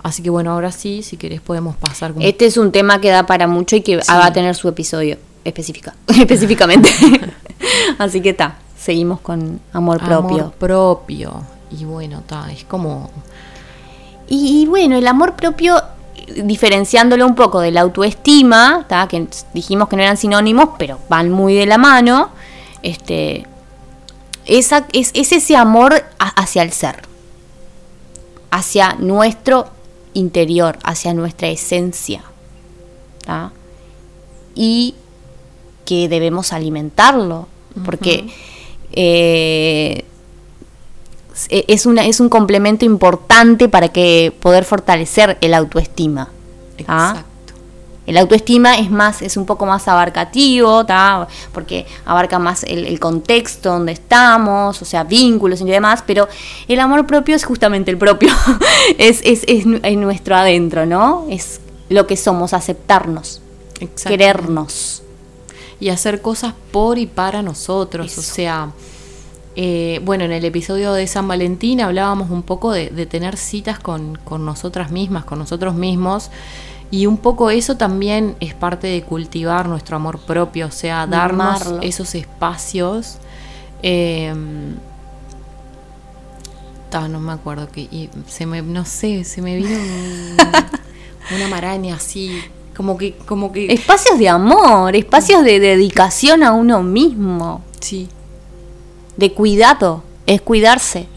Así 0.04 0.24
que 0.24 0.30
bueno, 0.32 0.52
ahora 0.52 0.72
sí, 0.72 1.04
si 1.04 1.16
querés 1.18 1.42
podemos 1.42 1.76
pasar 1.76 2.14
con... 2.14 2.24
Este 2.24 2.46
es 2.48 2.58
un 2.58 2.72
tema 2.72 3.00
que 3.02 3.10
da 3.10 3.26
para 3.28 3.46
mucho 3.48 3.76
y 3.76 3.82
que 3.82 4.02
Sí. 4.02 4.12
va 4.12 4.26
a 4.26 4.34
tener 4.34 4.56
su 4.56 4.68
episodio 4.68 5.18
específica, 5.44 5.94
específicamente. 6.08 6.90
Así 8.00 8.20
que 8.22 8.32
está, 8.32 8.58
seguimos 8.82 9.20
con 9.22 9.60
amor 9.74 10.00
propio. 10.00 10.38
Amor 10.44 10.52
propio. 10.54 11.42
Y 11.70 11.86
bueno, 11.86 12.20
está, 12.20 12.52
es 12.52 12.64
como... 12.66 13.10
Y, 14.28 14.62
y 14.62 14.66
bueno, 14.66 14.96
el 14.98 15.08
amor 15.08 15.36
propio, 15.36 15.82
diferenciándolo 16.44 17.26
un 17.26 17.36
poco 17.36 17.60
de 17.60 17.72
la 17.72 17.82
autoestima, 17.82 18.86
¿tá? 18.88 19.08
que 19.08 19.28
dijimos 19.54 19.88
que 19.90 19.96
no 19.98 20.02
eran 20.04 20.18
sinónimos, 20.18 20.70
pero 20.78 21.00
van 21.10 21.30
muy 21.30 21.54
de 21.54 21.66
la 21.66 21.78
mano, 21.78 22.30
este, 22.82 23.46
esa, 24.46 24.86
es, 24.94 25.12
es 25.14 25.32
ese 25.34 25.56
amor 25.56 25.94
a- 26.18 26.42
hacia 26.42 26.64
el 26.64 26.72
ser, 26.72 27.02
hacia 28.52 28.94
nuestro 28.96 29.68
interior, 30.14 30.80
hacia 30.84 31.14
nuestra 31.14 31.48
esencia. 31.50 32.24
¿tá? 33.26 33.52
Y 34.56 34.96
que 35.86 36.08
debemos 36.10 36.54
alimentarlo, 36.54 37.48
porque 37.86 38.30
eh, 38.94 40.06
e- 41.50 41.66
es, 41.68 41.86
una, 41.86 42.06
es 42.06 42.20
un 42.20 42.30
complemento 42.30 42.86
importante 42.86 43.70
para 43.70 43.90
que 43.90 44.34
poder 44.40 44.66
fortalecer 44.66 45.38
el 45.42 45.54
autoestima. 45.54 46.30
¿tá? 46.86 47.10
Exacto. 47.10 47.32
El 48.08 48.18
autoestima 48.18 48.76
es 48.76 48.90
más, 48.90 49.22
es 49.22 49.38
un 49.38 49.46
poco 49.46 49.66
más 49.66 49.88
abarcativo, 49.88 50.86
¿tá? 50.86 51.28
porque 51.54 51.86
abarca 52.06 52.40
más 52.40 52.64
el, 52.64 52.86
el 52.86 53.00
contexto 53.00 53.70
donde 53.70 53.94
estamos, 53.94 54.82
o 54.82 54.86
sea, 54.86 55.04
vínculos 55.04 55.62
y 55.62 55.66
demás, 55.66 56.04
pero 56.06 56.28
el 56.68 56.80
amor 56.80 57.06
propio 57.06 57.36
es 57.36 57.46
justamente 57.46 57.92
el 57.92 57.98
propio, 57.98 58.34
es, 58.98 59.22
es, 59.24 59.44
es 59.48 59.66
es 59.84 59.98
nuestro 59.98 60.36
adentro, 60.36 60.86
¿no? 60.86 61.26
Es 61.30 61.62
lo 61.90 62.08
que 62.08 62.18
somos, 62.18 62.54
aceptarnos, 62.54 63.42
querernos. 64.04 64.91
Y 65.82 65.90
hacer 65.90 66.22
cosas 66.22 66.54
por 66.72 66.98
y 66.98 67.08
para 67.08 67.42
nosotros. 67.42 68.18
O 68.18 68.22
sea, 68.22 68.72
eh, 69.58 70.00
bueno, 70.06 70.24
en 70.24 70.32
el 70.32 70.46
episodio 70.46 70.94
de 70.94 71.06
San 71.08 71.28
Valentín 71.28 71.82
hablábamos 71.82 72.30
un 72.30 72.44
poco 72.44 72.72
de, 72.72 72.90
de 72.90 73.06
tener 73.06 73.36
citas 73.36 73.80
con, 73.80 74.18
con 74.24 74.46
nosotras 74.46 74.92
mismas, 74.92 75.26
con 75.26 75.40
nosotros 75.40 75.76
mismos. 75.76 76.30
Y 76.92 77.06
un 77.06 77.18
poco 77.18 77.50
eso 77.52 77.76
también 77.78 78.36
es 78.40 78.54
parte 78.54 78.88
de 78.88 79.02
cultivar 79.04 79.68
nuestro 79.68 79.96
amor 79.98 80.20
propio, 80.20 80.68
o 80.68 80.72
sea, 80.72 81.08
darnos 81.08 81.60
Mimarlo. 81.66 81.82
esos 81.82 82.16
espacios. 82.16 83.18
eh, 83.82 84.34
ta, 86.90 87.08
no 87.08 87.20
me 87.22 87.32
acuerdo 87.32 87.70
que 87.72 87.82
y 87.82 88.10
se 88.28 88.46
me 88.46 88.62
no 88.62 88.84
sé, 88.86 89.24
se 89.24 89.42
me 89.42 89.56
vino 89.56 89.70
un- 89.70 90.38
una 91.36 91.48
maraña 91.48 91.96
así, 91.96 92.42
como 92.76 92.98
que 92.98 93.14
como 93.26 93.52
que 93.52 93.72
Espacios 93.72 94.18
de 94.18 94.30
amor, 94.30 94.96
espacios 94.96 95.44
de 95.44 95.60
dedicación 95.60 96.44
a 96.44 96.54
uno 96.54 96.84
mismo, 96.84 97.64
sí, 97.80 98.10
de 99.18 99.34
cuidado, 99.34 100.04
es 100.26 100.42
cuidarse. 100.42 101.08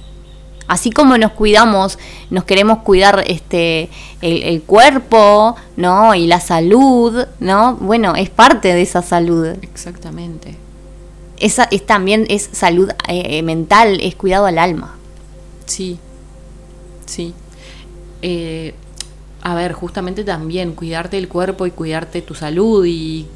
Así 0.66 0.90
como 0.90 1.18
nos 1.18 1.32
cuidamos, 1.32 1.98
nos 2.30 2.44
queremos 2.44 2.78
cuidar 2.78 3.22
este 3.26 3.90
el, 4.22 4.42
el 4.44 4.62
cuerpo, 4.62 5.56
¿no? 5.76 6.14
Y 6.14 6.26
la 6.26 6.40
salud, 6.40 7.26
¿no? 7.38 7.74
Bueno, 7.74 8.14
es 8.16 8.30
parte 8.30 8.72
de 8.72 8.82
esa 8.82 9.02
salud. 9.02 9.46
exactamente. 9.62 10.56
Esa 11.38 11.64
es 11.70 11.84
también 11.84 12.26
es 12.30 12.48
salud 12.52 12.90
eh, 13.08 13.42
mental, 13.42 13.98
es 14.00 14.14
cuidado 14.14 14.46
al 14.46 14.58
alma. 14.58 14.94
Sí, 15.66 15.98
sí. 17.06 17.34
Eh, 18.22 18.74
a 19.44 19.54
ver, 19.54 19.72
justamente 19.74 20.24
también 20.24 20.72
cuidarte 20.74 21.16
el 21.18 21.28
cuerpo 21.28 21.66
y 21.66 21.70
cuidarte 21.70 22.20
tu 22.22 22.34
salud 22.34 22.84
y 22.86 23.26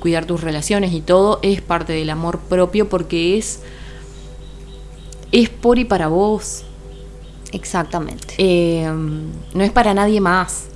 cuidar 0.00 0.24
tus 0.24 0.40
relaciones 0.40 0.92
y 0.92 1.00
todo 1.02 1.40
es 1.42 1.60
parte 1.60 1.92
del 1.92 2.08
amor 2.10 2.38
propio 2.38 2.88
porque 2.88 3.36
es 3.36 3.60
es 5.32 5.48
por 5.50 5.78
y 5.78 5.84
para 5.84 6.06
vos. 6.08 6.62
Exactamente. 7.52 8.34
Eh, 8.38 8.88
no 9.54 9.64
es 9.64 9.70
para 9.72 9.92
nadie 9.92 10.20
más. 10.20 10.66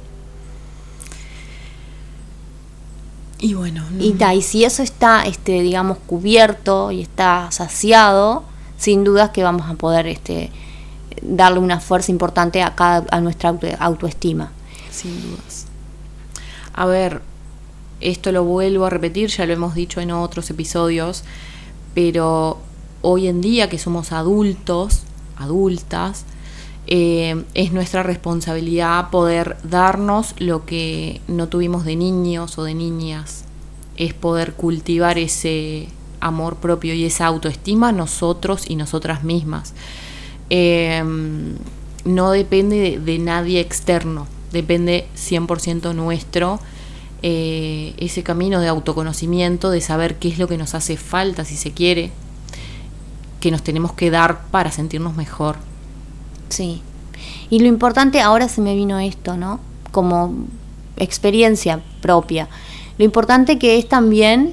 Y 3.39 3.55
bueno, 3.55 3.83
no- 3.91 4.03
Y, 4.05 4.13
ta, 4.13 4.35
y 4.35 4.43
si 4.43 4.65
eso 4.65 4.83
está, 4.83 5.23
este, 5.25 5.63
digamos, 5.63 5.99
cubierto 6.07 6.91
y 6.91 7.01
está 7.01 7.49
saciado, 7.51 8.43
sin 8.77 9.03
dudas 9.05 9.31
que 9.31 9.43
vamos 9.43 9.71
a 9.71 9.75
poder 9.75 10.07
este, 10.07 10.51
darle 11.23 11.61
una 11.61 11.81
fuerza 11.81 12.11
importante 12.11 12.63
a, 12.63 12.75
cada, 12.75 13.07
a 13.11 13.21
nuestra 13.21 13.51
auto- 13.51 13.67
autoestima. 13.79 14.53
Sin 15.01 15.23
dudas. 15.23 15.67
A 16.75 16.85
ver, 16.85 17.23
esto 18.03 18.33
lo 18.33 18.45
vuelvo 18.45 18.85
a 18.85 18.91
repetir, 18.91 19.31
ya 19.31 19.47
lo 19.47 19.55
hemos 19.55 19.75
dicho 19.75 20.03
en 20.03 20.11
otros 20.11 20.51
episodios, 20.51 21.25
pero 21.95 22.59
hoy 23.01 23.27
en 23.27 23.41
día 23.41 23.71
que 23.71 23.79
somos 23.79 24.13
adultos, 24.13 25.05
adultas, 25.39 26.27
eh, 26.87 27.45
es 27.55 27.73
nuestra 27.73 28.03
responsabilidad 28.03 29.09
poder 29.09 29.57
darnos 29.63 30.35
lo 30.39 30.67
que 30.67 31.23
no 31.29 31.49
tuvimos 31.49 31.87
de 31.87 31.97
niños 31.97 32.59
o 32.59 32.65
de 32.65 32.75
niñas. 32.75 33.45
Es 33.97 34.13
poder 34.13 34.53
cultivar 34.53 35.17
ese 35.19 35.89
amor 36.21 36.57
propio 36.57 36.93
y 36.93 37.07
esa 37.07 37.25
autoestima 37.25 37.91
nosotros 37.91 38.69
y 38.69 38.77
nosotras 38.77 39.25
mismas. 39.25 39.73
Eh, 40.51 41.03
no 42.05 42.31
depende 42.33 42.77
de, 42.77 42.99
de 42.99 43.19
nadie 43.19 43.61
externo, 43.61 44.27
depende 44.53 45.07
100% 45.17 45.95
nuestro. 45.95 46.61
eh, 47.23 47.95
ese 47.99 48.23
camino 48.23 48.61
de 48.61 48.69
autoconocimiento, 48.69 49.71
de 49.71 49.81
saber 49.81 50.19
qué 50.19 50.29
es 50.29 50.39
lo 50.39 50.49
que 50.49 50.57
nos 50.57 50.75
hace 50.75 50.97
falta, 50.97 51.45
si 51.45 51.57
se 51.57 51.73
quiere, 51.73 52.11
que 53.41 53.51
nos 53.51 53.63
tenemos 53.63 53.93
que 53.93 54.11
dar 54.11 54.47
para 54.51 54.71
sentirnos 54.73 55.17
mejor. 55.17 55.57
Sí. 56.49 56.83
Y 57.51 57.59
lo 57.59 57.67
importante, 57.67 58.21
ahora 58.21 58.49
se 58.49 58.61
me 58.61 58.75
vino 58.75 58.99
esto, 58.99 59.37
¿no? 59.37 59.61
Como 59.91 60.35
experiencia 60.97 61.83
propia. 62.01 62.49
Lo 62.99 63.05
importante 63.05 63.59
que 63.59 63.79
es 63.79 63.89
también 63.89 64.53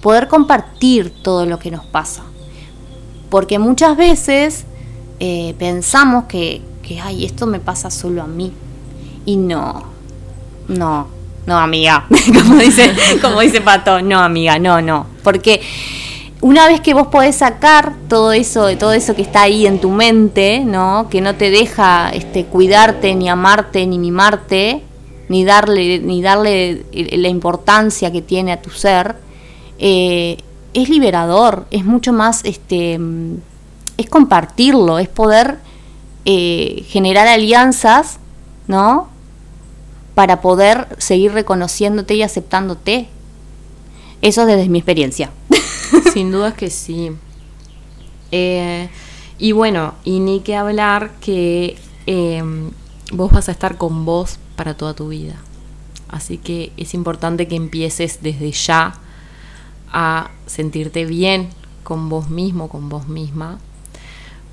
poder 0.00 0.28
compartir 0.28 1.10
todo 1.22 1.46
lo 1.46 1.58
que 1.58 1.70
nos 1.70 1.84
pasa. 1.86 2.24
Porque 3.30 3.58
muchas 3.58 3.96
veces 3.96 4.64
eh, 5.20 5.54
pensamos 5.58 6.24
que, 6.24 6.62
que, 6.82 7.00
ay, 7.00 7.24
esto 7.24 7.46
me 7.46 7.60
pasa 7.60 7.90
solo 7.90 8.22
a 8.22 8.26
mí. 8.26 8.52
Y 9.28 9.36
no, 9.36 9.82
no, 10.68 11.06
no, 11.44 11.58
amiga. 11.58 12.06
como, 12.42 12.56
dice, 12.56 12.94
como 13.20 13.42
dice 13.42 13.60
Pato, 13.60 14.00
no, 14.00 14.20
amiga, 14.20 14.58
no, 14.58 14.80
no. 14.80 15.06
Porque 15.22 15.60
una 16.40 16.66
vez 16.66 16.80
que 16.80 16.94
vos 16.94 17.08
podés 17.08 17.36
sacar 17.36 17.92
todo 18.08 18.32
eso, 18.32 18.74
todo 18.78 18.94
eso 18.94 19.14
que 19.14 19.20
está 19.20 19.42
ahí 19.42 19.66
en 19.66 19.82
tu 19.82 19.90
mente, 19.90 20.60
¿no? 20.60 21.08
Que 21.10 21.20
no 21.20 21.34
te 21.34 21.50
deja 21.50 22.08
este, 22.08 22.46
cuidarte, 22.46 23.14
ni 23.14 23.28
amarte, 23.28 23.86
ni 23.86 23.98
mimarte, 23.98 24.82
ni 25.28 25.44
darle, 25.44 25.98
ni 25.98 26.22
darle 26.22 26.86
la 26.94 27.28
importancia 27.28 28.10
que 28.10 28.22
tiene 28.22 28.52
a 28.52 28.62
tu 28.62 28.70
ser, 28.70 29.16
eh, 29.78 30.38
es 30.72 30.88
liberador, 30.88 31.66
es 31.70 31.84
mucho 31.84 32.14
más, 32.14 32.46
este, 32.46 32.98
es 33.98 34.08
compartirlo, 34.08 34.98
es 34.98 35.08
poder 35.10 35.58
eh, 36.24 36.82
generar 36.88 37.28
alianzas, 37.28 38.20
¿no? 38.68 39.17
Para 40.18 40.40
poder 40.40 40.88
seguir 40.98 41.30
reconociéndote 41.30 42.16
y 42.16 42.22
aceptándote. 42.22 43.06
Eso 44.20 44.46
desde 44.46 44.68
mi 44.68 44.80
experiencia. 44.80 45.30
Sin 46.12 46.32
dudas 46.32 46.54
que 46.54 46.70
sí. 46.70 47.12
Eh, 48.32 48.88
y 49.38 49.52
bueno, 49.52 49.94
y 50.02 50.18
ni 50.18 50.40
que 50.40 50.56
hablar 50.56 51.12
que 51.20 51.78
eh, 52.08 52.42
vos 53.12 53.30
vas 53.30 53.48
a 53.48 53.52
estar 53.52 53.76
con 53.76 54.04
vos 54.04 54.40
para 54.56 54.76
toda 54.76 54.92
tu 54.92 55.06
vida. 55.10 55.36
Así 56.08 56.36
que 56.36 56.72
es 56.76 56.94
importante 56.94 57.46
que 57.46 57.54
empieces 57.54 58.18
desde 58.20 58.50
ya 58.50 58.98
a 59.92 60.32
sentirte 60.46 61.04
bien 61.04 61.50
con 61.84 62.08
vos 62.08 62.28
mismo, 62.28 62.68
con 62.68 62.88
vos 62.88 63.06
misma, 63.06 63.60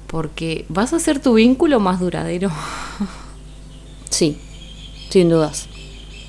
porque 0.05 0.67
vas 0.69 0.93
a 0.93 0.99
ser 0.99 1.19
tu 1.19 1.33
vínculo 1.33 1.79
más 1.79 1.99
duradero. 1.99 2.51
Sí, 4.11 4.39
sin 5.09 5.29
dudas. 5.29 5.67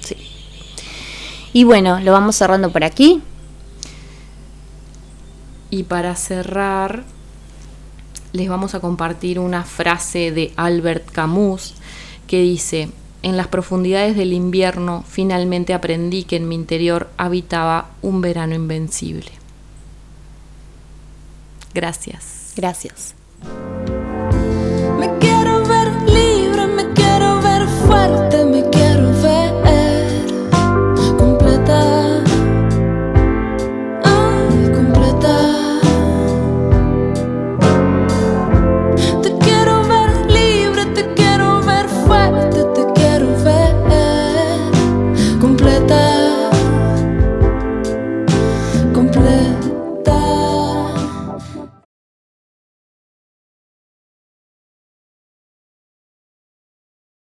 Sí. 0.00 0.16
Y 1.52 1.64
bueno, 1.64 2.00
lo 2.00 2.12
vamos 2.12 2.36
cerrando 2.36 2.70
por 2.70 2.84
aquí. 2.84 3.22
Y 5.70 5.82
para 5.82 6.14
cerrar, 6.14 7.04
les 8.32 8.48
vamos 8.48 8.74
a 8.74 8.80
compartir 8.80 9.38
una 9.38 9.64
frase 9.64 10.30
de 10.30 10.52
Albert 10.56 11.10
Camus 11.10 11.74
que 12.26 12.40
dice, 12.40 12.90
en 13.22 13.36
las 13.36 13.48
profundidades 13.48 14.16
del 14.16 14.32
invierno 14.32 15.04
finalmente 15.08 15.74
aprendí 15.74 16.24
que 16.24 16.36
en 16.36 16.48
mi 16.48 16.54
interior 16.54 17.08
habitaba 17.16 17.90
un 18.02 18.20
verano 18.20 18.54
invencible. 18.54 19.32
Gracias. 21.74 22.52
Gracias. 22.56 23.14